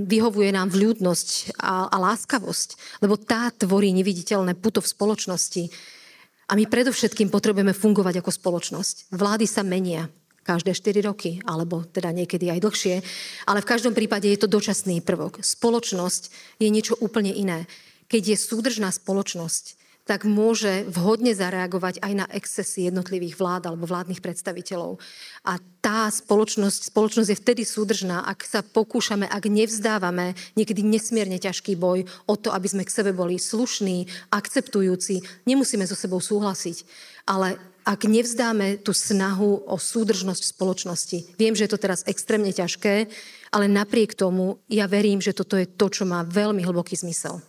[0.07, 5.65] vyhovuje nám vľúdnosť a, a láskavosť, lebo tá tvorí neviditeľné puto v spoločnosti.
[6.47, 9.17] A my predovšetkým potrebujeme fungovať ako spoločnosť.
[9.17, 10.13] Vlády sa menia
[10.45, 12.95] každé 4 roky, alebo teda niekedy aj dlhšie,
[13.49, 15.41] ale v každom prípade je to dočasný prvok.
[15.41, 16.29] Spoločnosť
[16.61, 17.65] je niečo úplne iné.
[18.13, 24.21] Keď je súdržná spoločnosť, tak môže vhodne zareagovať aj na excesy jednotlivých vlád alebo vládnych
[24.21, 25.01] predstaviteľov.
[25.49, 31.81] A tá spoločnosť, spoločnosť je vtedy súdržná, ak sa pokúšame, ak nevzdávame niekedy nesmierne ťažký
[31.81, 35.25] boj o to, aby sme k sebe boli slušní, akceptujúci.
[35.49, 36.85] Nemusíme so sebou súhlasiť,
[37.25, 41.37] ale ak nevzdáme tú snahu o súdržnosť spoločnosti.
[41.37, 43.09] Viem, že je to teraz extrémne ťažké,
[43.53, 47.45] ale napriek tomu ja verím, že toto je to, čo má veľmi hlboký zmysel.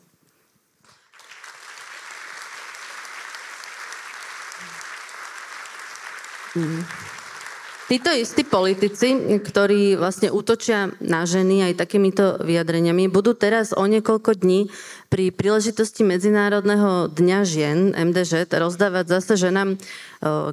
[7.86, 9.14] Títo istí politici,
[9.45, 14.74] ktorí vlastne útočia na ženy aj takýmito vyjadreniami, budú teraz o niekoľko dní
[15.14, 19.78] pri príležitosti Medzinárodného dňa žien MDŽ rozdávať zase ženám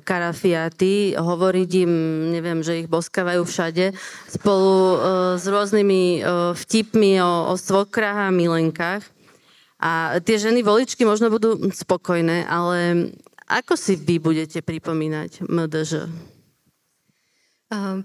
[0.05, 1.93] karafiaty, hovoriť im,
[2.37, 3.97] neviem, že ich boskávajú všade,
[4.29, 5.01] spolu
[5.41, 6.21] s rôznymi
[6.53, 9.09] vtipmi o, o svokrach a milenkách.
[9.81, 13.09] A tie ženy voličky možno budú spokojné, ale
[13.61, 16.09] ako si vy budete pripomínať MDŽ?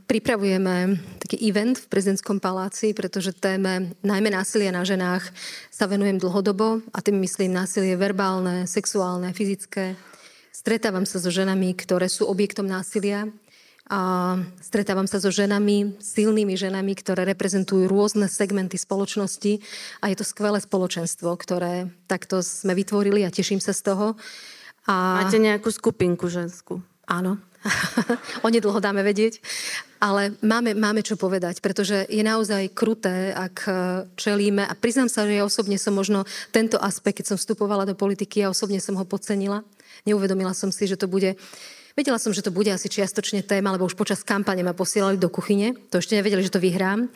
[0.08, 5.28] Pripravujeme taký event v prezidentskom paláci, pretože téme najmä násilia na ženách
[5.68, 10.00] sa venujem dlhodobo a tým myslím násilie verbálne, sexuálne, fyzické.
[10.56, 13.28] Stretávam sa so ženami, ktoré sú objektom násilia
[13.91, 19.60] a stretávam sa so ženami, silnými ženami, ktoré reprezentujú rôzne segmenty spoločnosti
[20.00, 24.16] a je to skvelé spoločenstvo, ktoré takto sme vytvorili a teším sa z toho.
[24.88, 25.24] A...
[25.24, 26.80] Máte nejakú skupinku ženskú?
[27.08, 27.38] Áno.
[28.48, 29.44] Onedlho dáme vedieť.
[29.98, 33.72] Ale máme, máme čo povedať, pretože je naozaj kruté, ak e,
[34.14, 36.22] čelíme, a priznám sa, že ja osobne som možno
[36.54, 39.66] tento aspekt, keď som vstupovala do politiky, ja osobne som ho podcenila.
[40.06, 41.36] Neuvedomila som si, že to bude
[41.98, 45.34] Vedela som, že to bude asi čiastočne téma, lebo už počas kampane ma posielali do
[45.34, 45.74] kuchyne.
[45.90, 47.10] To ešte nevedeli, že to vyhrám.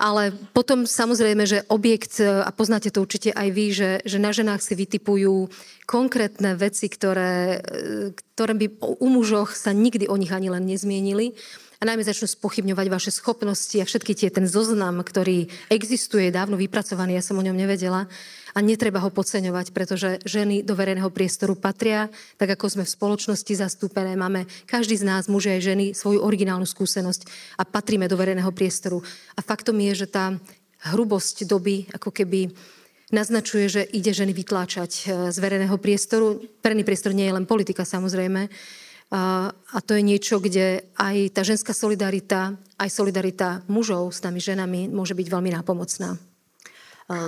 [0.00, 4.32] Ale potom samozrejme, že objekt, e, a poznáte to určite aj vy, že, že na
[4.32, 5.52] ženách si vytipujú
[5.84, 11.36] konkrétne veci, ktoré, e, ktoré by u mužoch sa nikdy o nich ani len nezmienili
[11.80, 17.16] a najmä začnú spochybňovať vaše schopnosti a všetky tie, ten zoznam, ktorý existuje, dávno vypracovaný,
[17.16, 18.04] ja som o ňom nevedela
[18.52, 23.52] a netreba ho podceňovať, pretože ženy do verejného priestoru patria, tak ako sme v spoločnosti
[23.56, 27.24] zastúpené, máme každý z nás, muži aj ženy, svoju originálnu skúsenosť
[27.56, 29.00] a patríme do verejného priestoru.
[29.34, 30.36] A faktom je, že tá
[30.92, 32.52] hrubosť doby ako keby
[33.10, 36.44] naznačuje, že ide ženy vytláčať eh, z verejného priestoru.
[36.62, 38.48] Verejný priestor nie je len politika samozrejme,
[39.10, 39.50] a,
[39.82, 45.18] to je niečo, kde aj tá ženská solidarita, aj solidarita mužov s nami ženami môže
[45.18, 46.14] byť veľmi nápomocná.
[47.10, 47.26] 8.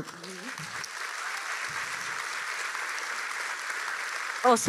[4.47, 4.63] 8.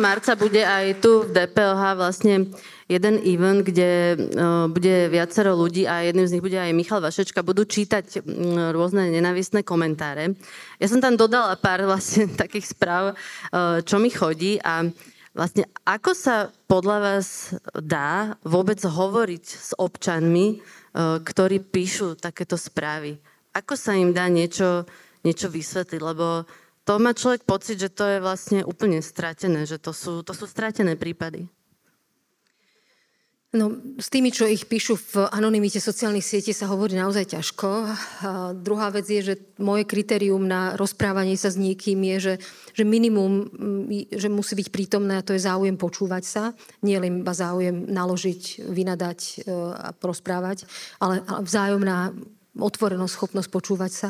[0.00, 2.46] marca bude aj tu v DPLH vlastne
[2.86, 7.42] jeden event, kde uh, bude viacero ľudí a jedným z nich bude aj Michal Vašečka,
[7.42, 8.22] budú čítať
[8.70, 10.38] rôzne nenávistné komentáre.
[10.78, 14.86] Ja som tam dodala pár vlastne takých správ, uh, čo mi chodí a
[15.34, 23.18] vlastne ako sa podľa vás dá vôbec hovoriť s občanmi, uh, ktorí píšu takéto správy?
[23.50, 24.86] Ako sa im dá niečo,
[25.26, 26.00] niečo vysvetliť?
[26.00, 26.46] Lebo
[26.86, 30.46] to má človek pocit, že to je vlastne úplne stratené, že to sú, to sú
[30.46, 31.50] stratené prípady.
[33.56, 37.68] No, s tými, čo ich píšu v anonimite sociálnych sietí, sa hovorí naozaj ťažko.
[38.28, 42.34] A druhá vec je, že moje kritérium na rozprávanie sa s niekým je, že,
[42.76, 46.42] že minimum, mm, že musí byť prítomné a to je záujem počúvať sa.
[46.84, 49.32] Nie len iba záujem naložiť, vynadať e,
[49.72, 50.68] a rozprávať,
[51.00, 52.12] ale vzájomná
[52.60, 54.08] otvorenosť, schopnosť počúvať sa.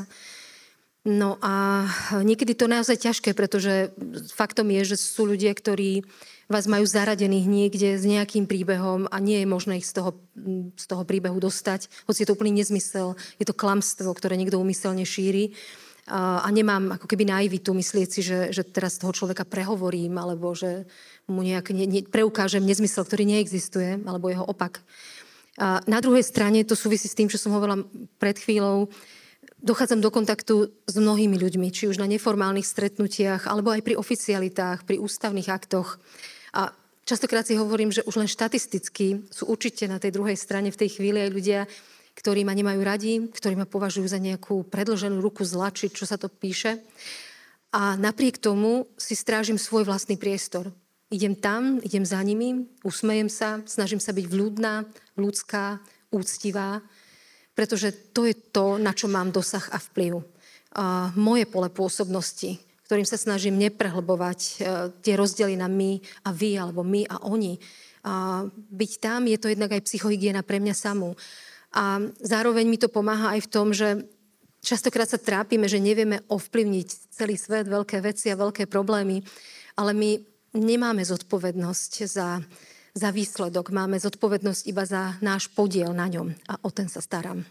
[1.06, 1.86] No a
[2.18, 3.94] niekedy to naozaj ťažké, pretože
[4.34, 6.02] faktom je, že sú ľudia, ktorí
[6.50, 10.18] vás majú zaradených niekde s nejakým príbehom a nie je možné ich z toho,
[10.74, 15.06] z toho príbehu dostať, hoci je to úplný nezmysel, je to klamstvo, ktoré niekto umyselne
[15.06, 15.54] šíri.
[16.10, 20.90] a nemám ako keby naivitu myslieť si, že, že teraz toho človeka prehovorím alebo že
[21.30, 24.82] mu nejak ne, ne, preukážem nezmysel, ktorý neexistuje, alebo jeho opak.
[25.58, 27.82] A na druhej strane to súvisí s tým, čo som hovorila
[28.18, 28.86] pred chvíľou,
[29.62, 34.84] dochádzam do kontaktu s mnohými ľuďmi, či už na neformálnych stretnutiach, alebo aj pri oficialitách,
[34.84, 35.96] pri ústavných aktoch.
[36.52, 36.72] A
[37.08, 41.00] častokrát si hovorím, že už len štatisticky sú určite na tej druhej strane v tej
[41.00, 41.60] chvíli aj ľudia,
[42.16, 46.16] ktorí ma nemajú radi, ktorí ma považujú za nejakú predlženú ruku zla, či čo sa
[46.16, 46.80] to píše.
[47.76, 50.72] A napriek tomu si strážim svoj vlastný priestor.
[51.12, 55.78] Idem tam, idem za nimi, usmejem sa, snažím sa byť vľúdna, ľudská,
[56.10, 56.80] úctivá,
[57.56, 60.20] pretože to je to, na čo mám dosah a vplyv.
[60.76, 64.52] A moje pole pôsobnosti, ktorým sa snažím neprehlbovať e,
[65.00, 65.96] tie rozdiely na my
[66.28, 67.56] a vy, alebo my a oni.
[68.04, 71.16] A byť tam je to jednak aj psychohygiena pre mňa samú.
[71.72, 74.04] A zároveň mi to pomáha aj v tom, že
[74.60, 79.24] častokrát sa trápime, že nevieme ovplyvniť celý svet, veľké veci a veľké problémy,
[79.80, 80.10] ale my
[80.56, 82.38] nemáme zodpovednosť za,
[82.96, 87.44] za výsledok, máme zodpovednosť iba za náš podiel na ňom a o ten sa starám.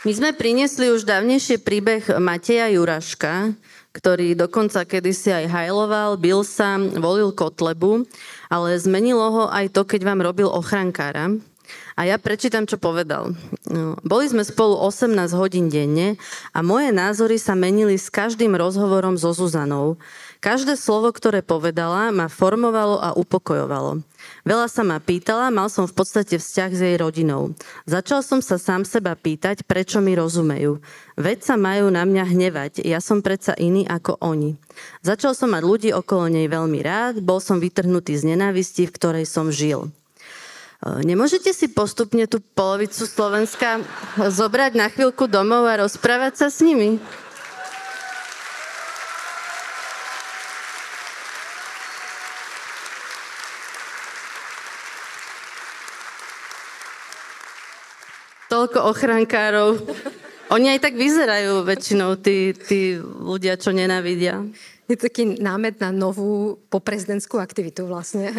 [0.00, 3.52] My sme priniesli už dávnejšie príbeh Mateja Juraška,
[3.92, 8.08] ktorý dokonca kedysi aj hajloval, bil sa, volil Kotlebu,
[8.48, 11.36] ale zmenilo ho aj to, keď vám robil ochrankára.
[12.00, 13.36] A ja prečítam, čo povedal.
[13.68, 16.16] No, boli sme spolu 18 hodín denne
[16.56, 20.00] a moje názory sa menili s každým rozhovorom so Zuzanou.
[20.40, 24.00] Každé slovo, ktoré povedala, ma formovalo a upokojovalo.
[24.48, 27.52] Veľa sa ma pýtala, mal som v podstate vzťah s jej rodinou.
[27.84, 30.80] Začal som sa sám seba pýtať, prečo mi rozumejú.
[31.20, 34.56] Veď sa majú na mňa hnevať, ja som predsa iný ako oni.
[35.04, 39.28] Začal som mať ľudí okolo nej veľmi rád, bol som vytrhnutý z nenávisti, v ktorej
[39.28, 39.92] som žil.
[40.80, 43.84] E, nemôžete si postupne tú polovicu Slovenska
[44.16, 46.96] zobrať na chvíľku domov a rozprávať sa s nimi?
[58.50, 59.78] toľko ochrankárov.
[60.50, 64.42] Oni aj tak vyzerajú väčšinou, tí, tí ľudia, čo nenávidia.
[64.90, 68.34] Je to taký námet na novú poprezidentskú aktivitu vlastne.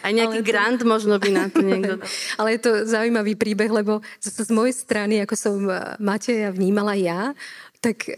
[0.00, 0.88] Aj nejaký Ale grant to...
[0.88, 2.00] možno by na to niekto.
[2.40, 5.60] Ale je to zaujímavý príbeh, lebo zase z mojej strany, ako som
[6.00, 7.36] Mateja vnímala ja,
[7.84, 8.08] tak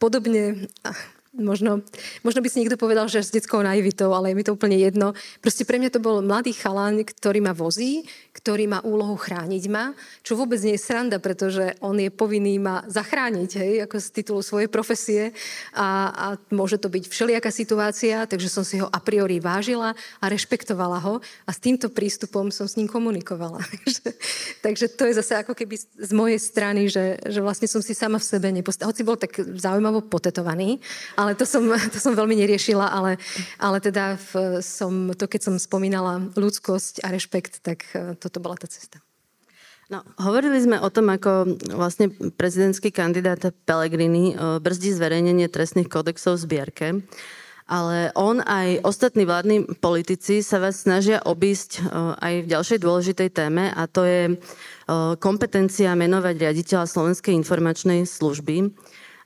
[0.00, 0.72] podobne
[1.36, 1.84] Možno,
[2.24, 5.12] možno by si niekto povedal, že s detskou naivitou, ale je mi to úplne jedno.
[5.44, 9.92] Proste pre mňa to bol mladý chalán, ktorý ma vozí, ktorý má úlohu chrániť ma,
[10.22, 14.40] čo vôbec nie je sranda, pretože on je povinný ma zachrániť, hej, ako z titulu
[14.40, 15.34] svojej profesie
[15.76, 20.24] a, a môže to byť všelijaká situácia, takže som si ho a priori vážila a
[20.30, 23.58] rešpektovala ho a s týmto prístupom som s ním komunikovala.
[24.64, 28.22] takže to je zase ako keby z mojej strany, že, že vlastne som si sama
[28.22, 28.94] v sebe nepostavila.
[28.94, 30.78] Hoci bol tak zaujímavo potetovaný,
[31.18, 33.20] ale ale to som, to som veľmi neriešila, ale,
[33.60, 38.56] ale teda v, som, to keď som spomínala ľudskosť a rešpekt, tak e, toto bola
[38.56, 39.04] tá cesta.
[39.92, 46.40] No, hovorili sme o tom, ako vlastne prezidentský kandidát Pellegrini e, brzdí zverejnenie trestných kodexov
[46.40, 46.86] v zbierke,
[47.68, 51.92] ale on aj ostatní vládni politici sa vás snažia obísť e,
[52.24, 54.40] aj v ďalšej dôležitej téme a to je
[55.20, 58.72] kompetencia menovať riaditeľa Slovenskej informačnej služby.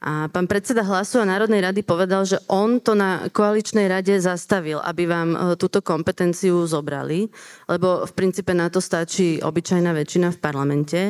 [0.03, 4.82] A pán predseda Hlasu a Národnej rady povedal, že on to na koaličnej rade zastavil,
[4.82, 7.30] aby vám e, túto kompetenciu zobrali,
[7.70, 11.00] lebo v princípe na to stačí obyčajná väčšina v parlamente.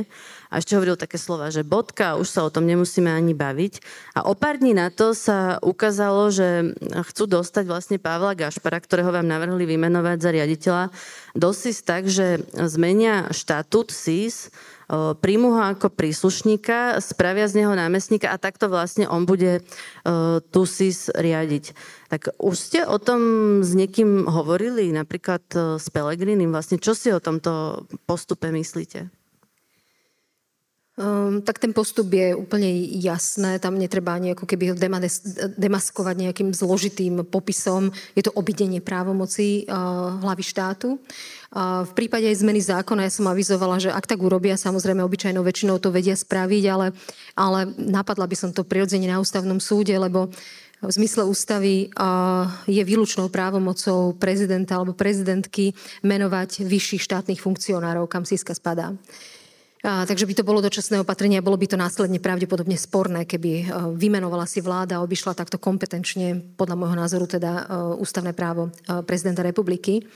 [0.53, 3.81] A ešte hovoril také slova, že bodka, už sa o tom nemusíme ani baviť.
[4.13, 6.77] A o pár dní na to sa ukázalo, že
[7.09, 10.85] chcú dostať vlastne Pavla Gašpara, ktorého vám navrhli vymenovať za riaditeľa,
[11.33, 14.53] do SIS tak, že zmenia štatút SIS
[14.93, 19.65] príjmu ho ako príslušníka, spravia z neho námestníka a takto vlastne on bude
[20.53, 21.73] tu SIS riadiť.
[22.13, 23.21] Tak už ste o tom
[23.65, 25.41] s niekým hovorili, napríklad
[25.81, 29.09] s Pelegrinim, vlastne čo si o tomto postupe myslíte?
[30.93, 32.69] Um, tak ten postup je úplne
[33.01, 34.77] jasné, tam netreba ani ako keby ho
[35.57, 37.89] demaskovať nejakým zložitým popisom.
[38.13, 41.01] Je to obidenie právomocí uh, hlavy štátu.
[41.49, 45.41] Uh, v prípade aj zmeny zákona ja som avizovala, že ak tak urobia, samozrejme obyčajnou
[45.41, 46.93] väčšinou to vedia spraviť, ale,
[47.41, 50.29] ale napadla by som to prirodzene na ústavnom súde, lebo
[50.85, 55.73] v zmysle ústavy uh, je výlučnou právomocou prezidenta alebo prezidentky
[56.05, 58.93] menovať vyšších štátnych funkcionárov, kam Siska spadá.
[59.83, 63.51] A, takže by to bolo dočasné opatrenie a bolo by to následne pravdepodobne sporné, keby
[63.51, 63.65] e,
[63.99, 67.63] vymenovala si vláda a obišla takto kompetenčne, podľa môjho názoru teda e,
[67.99, 70.07] ústavné právo e, prezidenta republiky.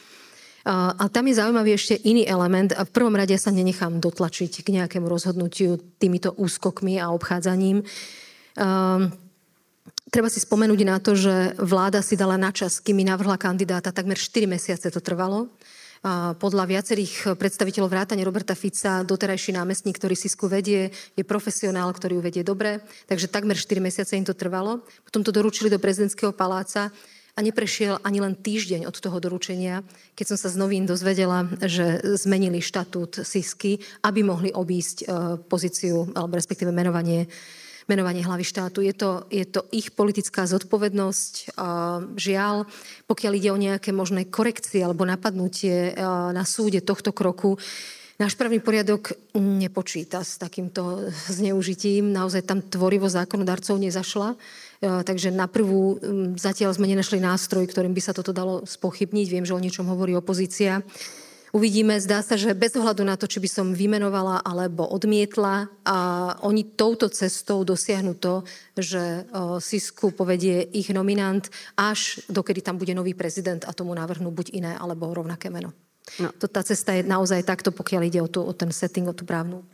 [0.67, 4.75] A tam je zaujímavý ešte iný element a v prvom rade sa nenechám dotlačiť k
[4.75, 7.87] nejakému rozhodnutiu týmito úskokmi a obchádzaním.
[8.59, 9.15] Um,
[10.11, 14.19] treba si spomenúť na to, že vláda si dala na čas, kým navrhla kandidáta, takmer
[14.19, 15.47] 4 mesiace to trvalo.
[16.39, 22.23] Podľa viacerých predstaviteľov vrátane Roberta Fica, doterajší námestník, ktorý Sisku vedie, je profesionál, ktorý ju
[22.23, 22.79] vedie dobre,
[23.11, 24.87] takže takmer 4 mesiace im to trvalo.
[25.03, 26.95] Potom to doručili do prezidentského paláca
[27.35, 29.83] a neprešiel ani len týždeň od toho doručenia,
[30.15, 35.05] keď som sa z novín dozvedela, že zmenili štatút Sisky, aby mohli obísť e,
[35.43, 37.27] pozíciu, alebo respektíve menovanie
[37.87, 38.83] menovanie hlavy štátu.
[38.83, 41.59] Je to, je to ich politická zodpovednosť.
[42.19, 42.67] Žiaľ,
[43.07, 45.95] pokiaľ ide o nejaké možné korekcie alebo napadnutie
[46.35, 47.59] na súde tohto kroku,
[48.17, 52.17] Náš právny poriadok nepočíta s takýmto zneužitím.
[52.17, 54.41] Naozaj tam tvorivo zákonodarcov nezašla.
[54.81, 56.01] Takže na prvú
[56.41, 59.27] zatiaľ sme nenašli nástroj, ktorým by sa toto dalo spochybniť.
[59.29, 60.81] Viem, že o niečom hovorí opozícia.
[61.57, 65.97] Uvidíme, zdá sa, že bez ohľadu na to, či by som vymenovala alebo odmietla, a
[66.45, 68.45] oni touto cestou dosiahnu to,
[68.77, 69.25] že
[69.65, 71.49] Sisku povedie ich nominant,
[71.81, 75.73] až dokedy tam bude nový prezident a tomu navrhnú buď iné alebo rovnaké meno.
[76.21, 76.29] No.
[76.37, 79.25] To, tá cesta je naozaj takto, pokiaľ ide o, tú, o ten setting, o tú
[79.25, 79.65] právnu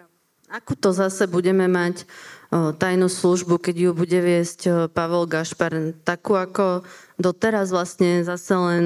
[0.52, 2.04] Akú to zase budeme mať
[2.52, 5.96] o, tajnú službu, keď ju bude viesť o, Pavel Gašpar?
[6.04, 6.84] Takú ako
[7.16, 8.84] doteraz vlastne zase len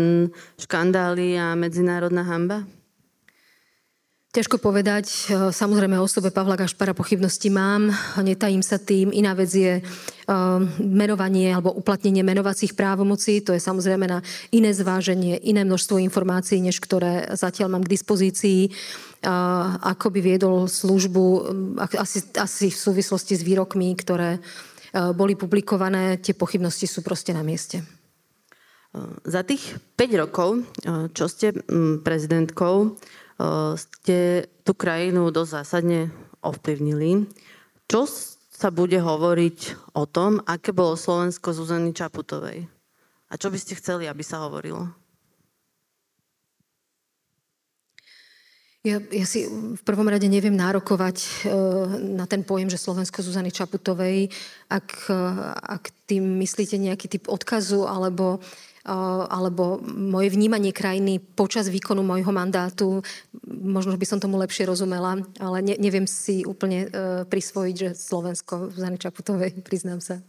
[0.63, 2.63] škandály a medzinárodná hamba?
[4.37, 5.09] Ťažko povedať.
[5.09, 7.89] E, samozrejme o osobe Pavla Gašpara pochybnosti mám.
[8.21, 9.09] Netajím sa tým.
[9.09, 9.83] Iná vec je e,
[10.77, 13.41] menovanie alebo uplatnenie menovacích právomocí.
[13.49, 14.21] To je samozrejme na
[14.53, 18.69] iné zváženie, iné množstvo informácií, než ktoré zatiaľ mám k dispozícii.
[18.69, 18.71] E,
[19.81, 21.25] ako by viedol službu
[21.97, 24.37] asi, asi v súvislosti s výrokmi, ktoré
[25.17, 27.85] boli publikované, tie pochybnosti sú proste na mieste.
[29.29, 30.65] Za tých 5 rokov,
[31.13, 31.53] čo ste
[32.01, 32.97] prezidentkou,
[33.77, 36.01] ste tú krajinu dosť zásadne
[36.41, 37.29] ovplyvnili.
[37.87, 38.09] Čo
[38.57, 42.65] sa bude hovoriť o tom, aké bolo Slovensko Zuzany Čaputovej?
[43.29, 44.89] A čo by ste chceli, aby sa hovorilo?
[48.87, 51.29] Ja, ja si v prvom rade neviem nárokovať e,
[52.15, 54.31] na ten pojem, že Slovensko Zuzany Čaputovej,
[54.71, 55.23] ak, e,
[55.75, 58.39] ak tým myslíte nejaký typ odkazu alebo
[58.87, 63.03] alebo moje vnímanie krajiny počas výkonu môjho mandátu,
[63.43, 66.89] možno by som tomu lepšie rozumela, ale ne, neviem si úplne e,
[67.27, 70.23] prisvojiť, že Slovensko v Čaputovej, priznám sa,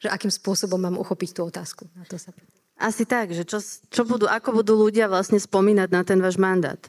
[0.00, 1.84] že akým spôsobom mám uchopiť tú otázku.
[1.92, 2.32] Na to sa...
[2.80, 3.60] Asi tak, že čo,
[3.92, 6.80] čo budú, ako budú ľudia vlastne spomínať na ten váš mandát?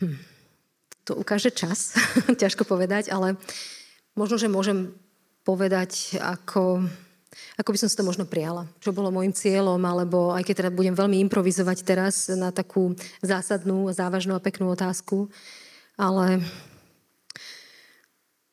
[0.00, 0.16] Hm.
[1.04, 1.92] To ukáže čas,
[2.40, 3.36] ťažko povedať, ale
[4.16, 4.96] možno, že môžem
[5.44, 6.86] povedať ako
[7.58, 8.66] ako by som si to možno prijala.
[8.82, 13.86] Čo bolo môjim cieľom, alebo aj keď teda budem veľmi improvizovať teraz na takú zásadnú,
[13.94, 15.30] závažnú a peknú otázku,
[15.94, 16.42] ale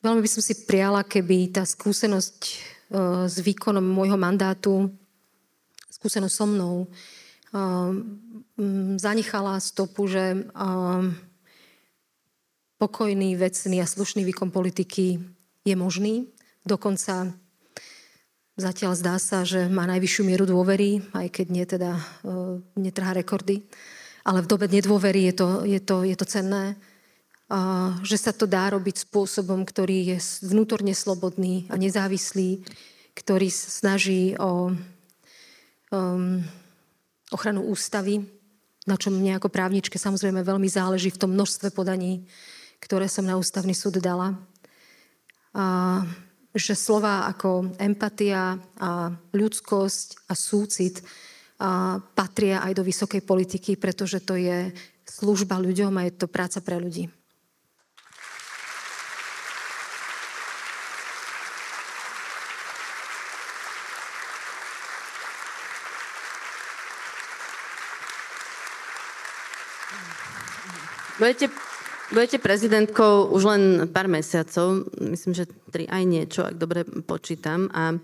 [0.02, 2.52] veľmi by som si prijala, keby tá skúsenosť e,
[3.26, 4.94] s výkonom môjho mandátu,
[5.90, 6.88] skúsenosť so mnou, e,
[8.98, 10.40] zanechala stopu, že e,
[12.78, 15.18] pokojný, vecný a slušný výkon politiky
[15.66, 16.30] je možný.
[16.62, 17.34] Dokonca
[18.58, 22.02] Zatiaľ zdá sa, že má najvyššiu mieru dôvery, aj keď nie teda e,
[22.74, 23.62] netrhá rekordy.
[24.26, 26.74] Ale v dobe nedôvery je to, je to, je to cenné,
[27.46, 32.66] a, že sa to dá robiť spôsobom, ktorý je vnútorne slobodný a nezávislý,
[33.14, 34.74] ktorý snaží o
[35.94, 36.42] um,
[37.30, 38.26] ochranu ústavy,
[38.90, 42.26] na čom mne ako právničke samozrejme veľmi záleží v tom množstve podaní,
[42.82, 44.34] ktoré som na ústavný súd dala.
[45.54, 46.02] A
[46.54, 51.04] že slova ako empatia a ľudskosť a súcit
[51.58, 54.70] a patria aj do vysokej politiky, pretože to je
[55.04, 57.10] služba ľuďom a je to práca pre ľudí.
[71.18, 71.50] Budete
[72.08, 77.68] Budete prezidentkou už len pár mesiacov, myslím, že tri aj niečo, ak dobre počítam.
[77.76, 78.00] A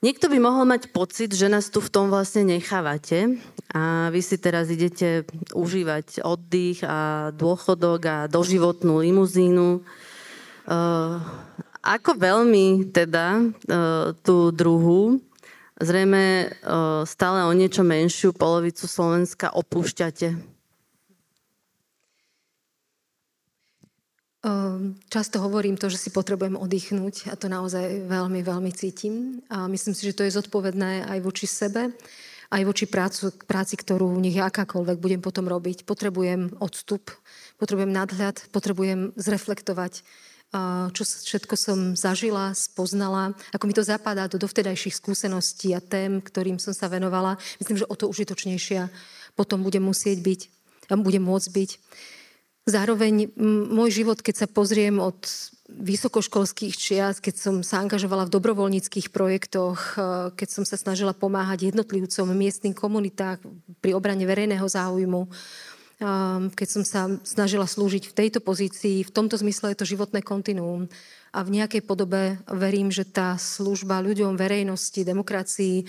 [0.00, 3.36] niekto by mohol mať pocit, že nás tu v tom vlastne nechávate
[3.68, 9.84] a vy si teraz idete užívať oddych a dôchodok a doživotnú limuzínu.
[10.64, 11.20] Uh,
[11.84, 15.20] ako veľmi teda uh, tú druhú,
[15.76, 20.53] zrejme uh, stále o niečo menšiu polovicu Slovenska opúšťate?
[25.08, 29.40] Často hovorím to, že si potrebujem oddychnúť a to naozaj veľmi, veľmi cítim.
[29.48, 31.96] A myslím si, že to je zodpovedné aj voči sebe,
[32.52, 35.88] aj voči prácu, práci, ktorú nech akákoľvek budem potom robiť.
[35.88, 37.08] Potrebujem odstup,
[37.56, 40.04] potrebujem nadhľad, potrebujem zreflektovať
[40.94, 46.62] čo všetko som zažila, spoznala, ako mi to zapadá do dovtedajších skúseností a tém, ktorým
[46.62, 47.34] som sa venovala.
[47.58, 48.86] Myslím, že o to užitočnejšia
[49.34, 50.40] potom budem musieť byť
[50.84, 51.70] budem môcť byť.
[52.64, 53.28] Zároveň
[53.68, 55.20] môj život, keď sa pozriem od
[55.68, 60.00] vysokoškolských čias, keď som sa angažovala v dobrovoľníckých projektoch,
[60.32, 63.44] keď som sa snažila pomáhať jednotlivcom, miestnym komunitách
[63.84, 65.28] pri obrane verejného záujmu,
[66.56, 70.88] keď som sa snažila slúžiť v tejto pozícii, v tomto zmysle je to životné kontinuum.
[71.34, 75.84] A v nejakej podobe verím, že tá služba ľuďom, verejnosti, demokracii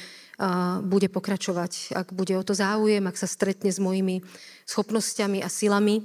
[0.84, 1.96] bude pokračovať.
[1.96, 4.26] Ak bude o to záujem, ak sa stretne s mojimi
[4.68, 6.04] schopnosťami a silami,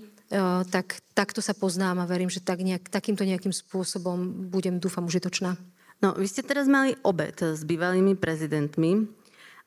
[0.71, 5.59] tak takto sa poznám a verím, že tak nejak, takýmto nejakým spôsobom budem, dúfam, užitočná.
[6.01, 9.11] No, vy ste teraz mali obed s bývalými prezidentmi.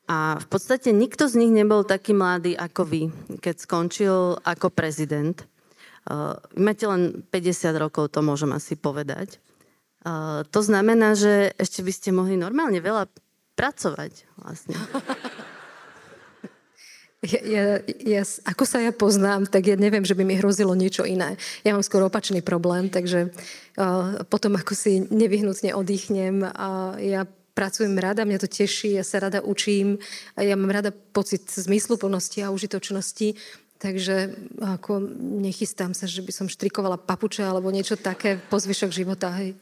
[0.04, 3.02] A v podstate nikto z nich nebol taký mladý ako vy,
[3.40, 5.48] keď skončil ako prezident.
[6.04, 9.40] Uh, máte len 50 rokov, to môžem asi povedať.
[10.04, 13.08] Uh, to znamená, že ešte by ste mohli normálne veľa
[13.56, 14.76] pracovať vlastne.
[17.24, 17.64] Ja, ja,
[18.04, 21.40] ja, ako sa ja poznám, tak ja neviem, že by mi hrozilo niečo iné.
[21.64, 23.32] Ja mám skôr opačný problém, takže
[23.80, 29.24] uh, potom ako si nevyhnutne oddychnem, uh, ja pracujem rada, mňa to teší, ja sa
[29.24, 30.02] rada učím
[30.36, 33.40] a ja mám rada pocit zmysluplnosti a užitočnosti,
[33.78, 35.00] takže ako
[35.40, 39.32] nechystám sa, že by som štrikovala papuče alebo niečo také po zvyšok života.
[39.38, 39.56] Hej.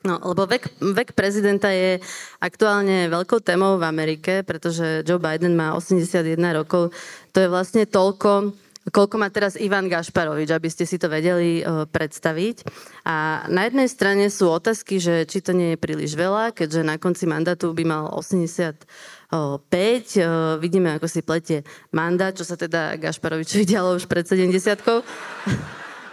[0.00, 2.00] No, lebo vek, vek prezidenta je
[2.40, 6.88] aktuálne veľkou témou v Amerike, pretože Joe Biden má 81 rokov.
[7.36, 8.56] To je vlastne toľko,
[8.88, 12.64] koľko má teraz Ivan Gašparovič, aby ste si to vedeli uh, predstaviť.
[13.04, 16.96] A na jednej strane sú otázky, že či to nie je príliš veľa, keďže na
[16.96, 18.88] konci mandátu by mal 85.
[19.28, 21.60] Uh, vidíme, ako si pletie
[21.92, 24.48] mandát, čo sa teda Gašparovičovi dialo už pred 70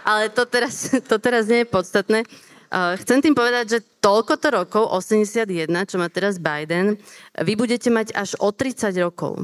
[0.08, 2.28] Ale to teraz, to teraz nie je podstatné.
[2.68, 7.00] Uh, chcem tým povedať, že toľkoto rokov, 81, čo má teraz Biden,
[7.40, 9.40] vy budete mať až o 30 rokov.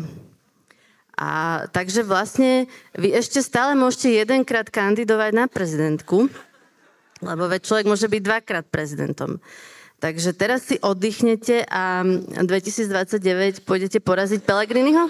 [1.14, 6.26] A takže vlastne vy ešte stále môžete jedenkrát kandidovať na prezidentku,
[7.22, 9.38] lebo veď človek môže byť dvakrát prezidentom.
[10.02, 15.08] Takže teraz si oddychnete a 2029 pôjdete poraziť Pelegriniho?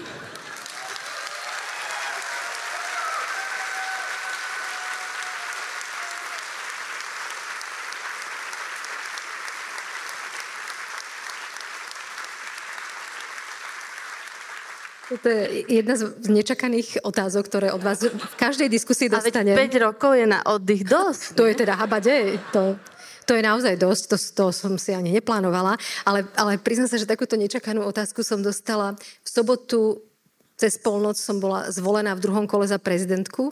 [15.25, 19.57] To je jedna z nečakaných otázok, ktoré od vás v každej diskusii dostanem.
[19.57, 21.33] Ale 5 rokov je na oddych dosť.
[21.33, 22.37] to je teda habade.
[22.53, 22.77] To,
[23.25, 27.09] to je naozaj dosť, to, to som si ani neplánovala, ale, ale priznám sa, že
[27.09, 28.93] takúto nečakanú otázku som dostala
[29.25, 29.97] v sobotu
[30.55, 33.51] cez polnoc som bola zvolená v druhom kole za prezidentku.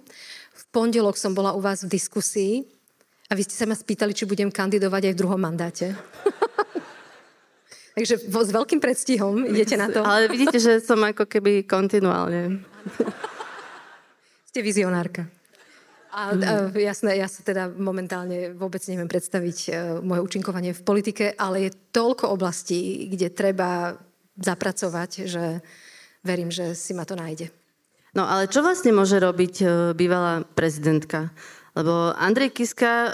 [0.53, 2.53] V pondelok som bola u vás v diskusii
[3.27, 5.97] a vy ste sa ma spýtali, či budem kandidovať aj v druhom mandáte.
[7.93, 10.01] Takže s veľkým predstihom idete na to.
[10.01, 12.65] Ale vidíte, že som ako keby kontinuálne.
[14.49, 15.29] Ste vizionárka.
[16.13, 19.73] A, a jasné, ja sa teda momentálne vôbec neviem predstaviť uh,
[20.05, 23.97] moje účinkovanie v politike, ale je toľko oblastí, kde treba
[24.37, 25.65] zapracovať, že
[26.21, 27.49] verím, že si ma to nájde.
[28.13, 31.33] No ale čo vlastne môže robiť uh, bývalá prezidentka?
[31.73, 33.09] Lebo Andrej Kiska, uh,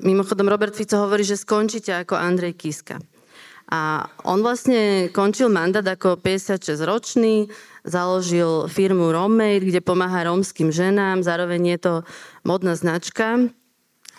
[0.00, 2.96] mimochodom Robert Fico hovorí, že skončíte ako Andrej Kiska.
[3.72, 7.48] A on vlastne končil mandát ako 56-ročný,
[7.88, 11.94] založil firmu Rommate, kde pomáha rómskym ženám, zároveň je to
[12.44, 13.48] modná značka,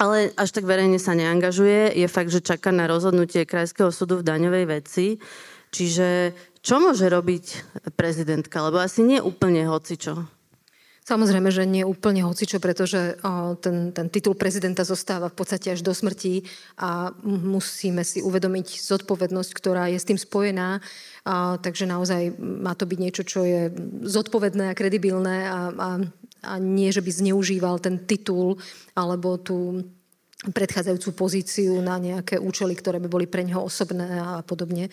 [0.02, 1.94] ale až tak verejne sa neangažuje.
[1.94, 5.22] Je fakt, že čaká na rozhodnutie Krajského súdu v daňovej veci.
[5.70, 6.34] Čiže
[6.66, 7.46] čo môže robiť
[7.94, 8.58] prezidentka?
[8.66, 10.43] Lebo asi nie úplne hocičo.
[11.04, 13.20] Samozrejme, že nie úplne hocičo, pretože
[13.60, 16.48] ten, ten titul prezidenta zostáva v podstate až do smrti
[16.80, 20.80] a musíme si uvedomiť zodpovednosť, ktorá je s tým spojená.
[21.28, 23.68] A, takže naozaj má to byť niečo, čo je
[24.08, 25.90] zodpovedné a kredibilné a, a,
[26.48, 28.56] a nie, že by zneužíval ten titul
[28.96, 29.84] alebo tú
[30.52, 34.92] predchádzajúcu pozíciu na nejaké účely, ktoré by boli pre neho osobné a podobne.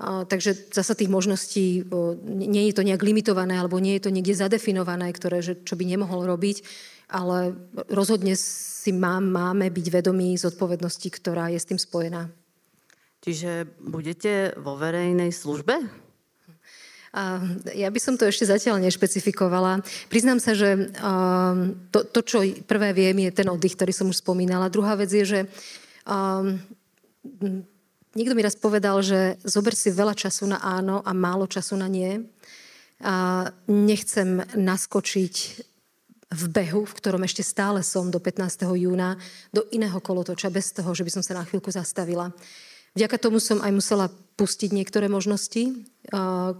[0.00, 4.14] A, takže zasa tých možností, o, nie je to nejak limitované alebo nie je to
[4.14, 6.64] niekde zadefinované, ktoré, že, čo by nemohol robiť,
[7.12, 7.54] ale
[7.92, 12.32] rozhodne si má, máme byť vedomí zodpovednosti, ktorá je s tým spojená.
[13.20, 16.05] Čiže budete vo verejnej službe?
[17.14, 17.42] A
[17.72, 19.84] ja by som to ešte zatiaľ nešpecifikovala.
[20.10, 24.20] Priznám sa, že um, to, to, čo prvé viem, je ten oddych, ktorý som už
[24.20, 24.72] spomínala.
[24.72, 25.40] Druhá vec je, že
[26.04, 26.58] um,
[28.16, 31.86] niekto mi raz povedal, že zober si veľa času na áno a málo času na
[31.86, 32.24] nie.
[33.04, 35.34] A nechcem naskočiť
[36.26, 38.66] v behu, v ktorom ešte stále som do 15.
[38.74, 39.14] júna,
[39.54, 42.34] do iného kolotoča bez toho, že by som sa na chvíľku zastavila.
[42.96, 44.06] Vďaka tomu som aj musela
[44.40, 45.84] pustiť niektoré možnosti,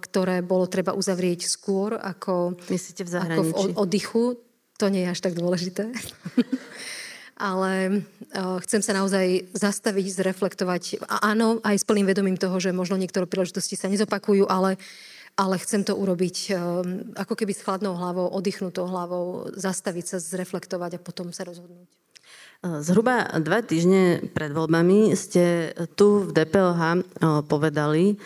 [0.01, 4.25] ktoré bolo treba uzavrieť skôr ako, Myslíte v ako v oddychu.
[4.77, 5.89] To nie je až tak dôležité.
[7.37, 8.05] Ale
[8.65, 11.05] chcem sa naozaj zastaviť, zreflektovať.
[11.05, 14.81] A áno, aj s plným vedomím toho, že možno niektoré príležitosti sa nezopakujú, ale,
[15.37, 16.57] ale chcem to urobiť
[17.13, 22.06] ako keby s chladnou hlavou, oddychnutou hlavou, zastaviť sa, zreflektovať a potom sa rozhodnúť.
[22.65, 27.05] Zhruba dva týždne pred voľbami ste tu v DPLH
[27.47, 28.17] povedali,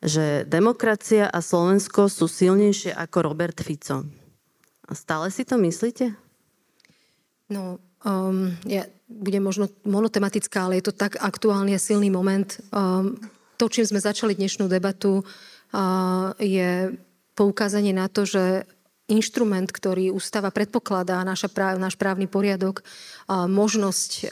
[0.00, 4.08] že demokracia a Slovensko sú silnejšie ako Robert Fico.
[4.90, 6.16] Stále si to myslíte?
[7.52, 12.46] No, um, ja budem možno monotematická, ale je to tak aktuálny a silný moment.
[12.72, 13.18] Um,
[13.60, 16.96] to, čím sme začali dnešnú debatu, uh, je
[17.36, 18.64] poukázanie na to, že
[19.10, 22.86] inštrument, ktorý ústava predpokladá, naša práv, náš právny poriadok,
[23.28, 24.30] možnosť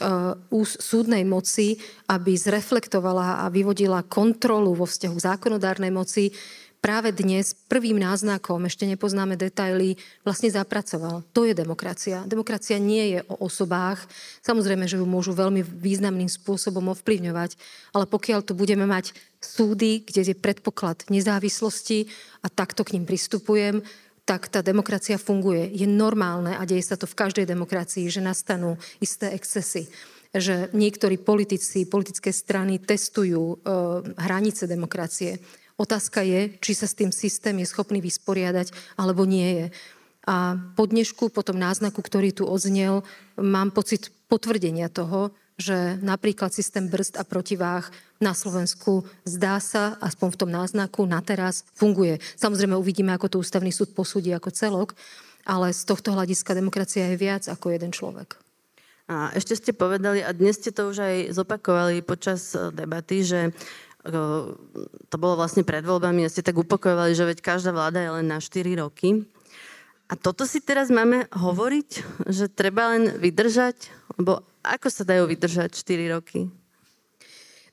[0.79, 6.31] súdnej moci, aby zreflektovala a vyvodila kontrolu vo vzťahu zákonodárnej moci,
[6.79, 11.27] práve dnes prvým náznakom, ešte nepoznáme detaily, vlastne zapracoval.
[11.35, 12.23] To je demokracia.
[12.23, 13.99] Demokracia nie je o osobách.
[14.47, 17.59] Samozrejme, že ju môžu veľmi významným spôsobom ovplyvňovať,
[17.91, 19.11] ale pokiaľ tu budeme mať
[19.43, 22.07] súdy, kde je predpoklad nezávislosti
[22.43, 23.83] a takto k ním pristupujem,
[24.29, 25.73] tak tá demokracia funguje.
[25.73, 29.89] Je normálne a deje sa to v každej demokracii, že nastanú isté excesy
[30.29, 33.55] že niektorí politici, politické strany testujú e,
[34.13, 35.41] hranice demokracie.
[35.73, 38.69] Otázka je, či sa s tým systém je schopný vysporiadať,
[39.01, 39.65] alebo nie je.
[40.29, 43.01] A po dnešku, po tom náznaku, ktorý tu odznel,
[43.41, 47.83] mám pocit potvrdenia toho, že napríklad systém brzd a protiváh
[48.23, 52.23] na Slovensku zdá sa, aspoň v tom náznaku, na teraz funguje.
[52.39, 54.95] Samozrejme uvidíme, ako to ústavný súd posúdi ako celok,
[55.43, 58.39] ale z tohto hľadiska demokracia je viac ako jeden človek.
[59.09, 63.49] A ešte ste povedali, a dnes ste to už aj zopakovali počas e, debaty, že
[63.49, 63.51] e,
[65.09, 68.37] to bolo vlastne pred voľbami ste tak upokojovali, že veď každá vláda je len na
[68.37, 69.25] 4 roky.
[70.09, 71.89] A toto si teraz máme hovoriť,
[72.33, 73.93] že treba len vydržať?
[74.17, 76.49] Lebo ako sa dajú vydržať 4 roky?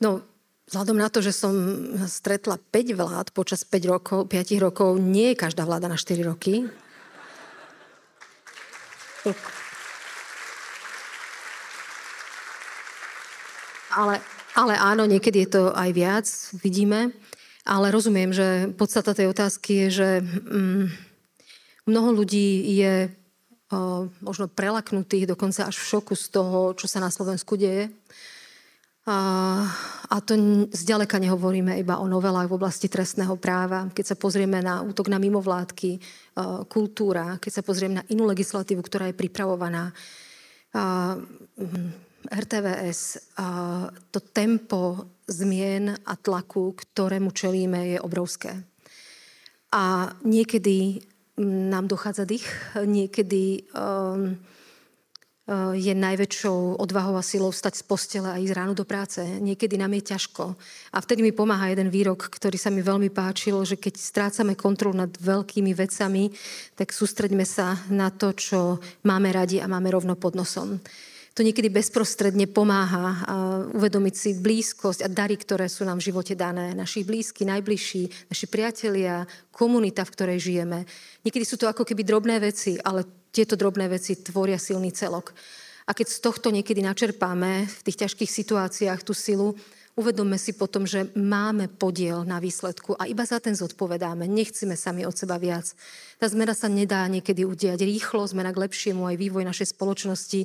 [0.04, 0.20] No,
[0.68, 1.56] vzhľadom na to, že som
[2.04, 6.68] stretla 5 vlád počas 5 rokov, 5 rokov, nie je každá vláda na 4 roky.
[13.96, 14.20] Ale,
[14.52, 16.26] ale áno, niekedy je to aj viac,
[16.60, 17.16] vidíme.
[17.64, 20.84] Ale rozumiem, že podstata tej otázky je, že mm,
[21.86, 23.08] mnoho ľudí je
[24.22, 27.90] možno prelaknutých, dokonca až v šoku z toho, čo sa na Slovensku deje.
[29.06, 29.18] A,
[30.10, 30.34] a to
[30.70, 33.86] zďaleka nehovoríme iba o novelách v oblasti trestného práva.
[33.90, 35.98] Keď sa pozrieme na útok na mimovládky,
[36.66, 39.94] kultúra, keď sa pozrieme na inú legislatívu, ktorá je pripravovaná,
[42.26, 43.30] RTVS,
[44.10, 48.58] to tempo zmien a tlaku, ktorému čelíme, je obrovské.
[49.70, 51.02] A niekedy
[51.40, 52.48] nám dochádza dých.
[52.80, 54.36] Niekedy um,
[55.78, 59.22] je najväčšou odvahou a silou stať z postele a ísť ráno do práce.
[59.22, 60.58] Niekedy nám je ťažko.
[60.90, 64.98] A vtedy mi pomáha jeden výrok, ktorý sa mi veľmi páčil, že keď strácame kontrolu
[64.98, 66.34] nad veľkými vecami,
[66.74, 70.82] tak sústreďme sa na to, čo máme radi a máme rovno pod nosom
[71.36, 73.20] to niekedy bezprostredne pomáha
[73.76, 76.72] uvedomiť si blízkosť a dary, ktoré sú nám v živote dané.
[76.72, 80.88] Naši blízky, najbližší, naši priatelia, komunita, v ktorej žijeme.
[81.28, 85.36] Niekedy sú to ako keby drobné veci, ale tieto drobné veci tvoria silný celok.
[85.84, 89.52] A keď z tohto niekedy načerpáme v tých ťažkých situáciách tú silu,
[89.96, 94.28] uvedomme si potom, že máme podiel na výsledku a iba za ten zodpovedáme.
[94.28, 95.72] Nechceme sami od seba viac.
[96.20, 100.40] Tá zmena sa nedá niekedy udiať rýchlo, zmena k lepšiemu, aj vývoj našej spoločnosti,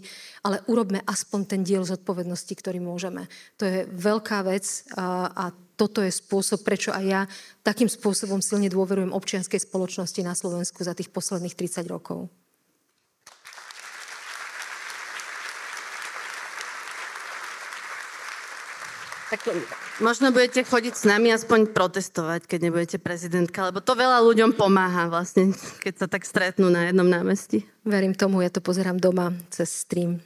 [0.47, 3.27] ale urobme aspoň ten diel zodpovednosti, ktorý môžeme.
[3.59, 5.45] To je veľká vec a, a
[5.75, 7.21] toto je spôsob, prečo aj ja
[7.65, 12.31] takým spôsobom silne dôverujem občianskej spoločnosti na Slovensku za tých posledných 30 rokov.
[19.31, 19.47] Tak
[20.03, 25.07] možno budete chodiť s nami aspoň protestovať, keď nebudete prezidentka, lebo to veľa ľuďom pomáha
[25.07, 27.63] vlastne, keď sa tak stretnú na jednom námestí.
[27.87, 30.19] Verím tomu, ja to pozerám doma cez stream.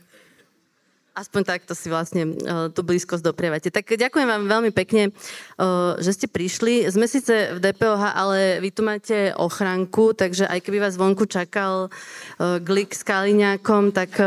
[1.14, 3.70] Aspoň takto si vlastne uh, tú blízkosť doprievate.
[3.70, 6.90] Tak ďakujem vám veľmi pekne, uh, že ste prišli.
[6.90, 11.88] Sme síce v DPOH, ale vy tu máte ochranku, takže aj keby vás vonku čakal
[11.88, 14.18] uh, Glik s Kaliňákom, tak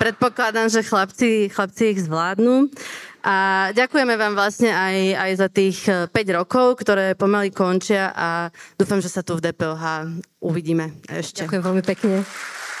[0.00, 2.72] predpokladám, že chlapci, chlapci ich zvládnu.
[3.20, 8.48] A ďakujeme vám vlastne aj, aj za tých 5 rokov, ktoré pomaly končia a
[8.80, 10.08] dúfam, že sa tu v DPOH
[10.40, 11.44] uvidíme ešte.
[11.44, 12.24] Ďakujem veľmi pekne.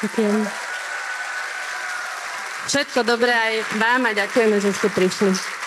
[0.00, 0.36] Ďakujem.
[2.70, 5.59] Všetko dobré aj vám a ďakujeme, že ste prišli.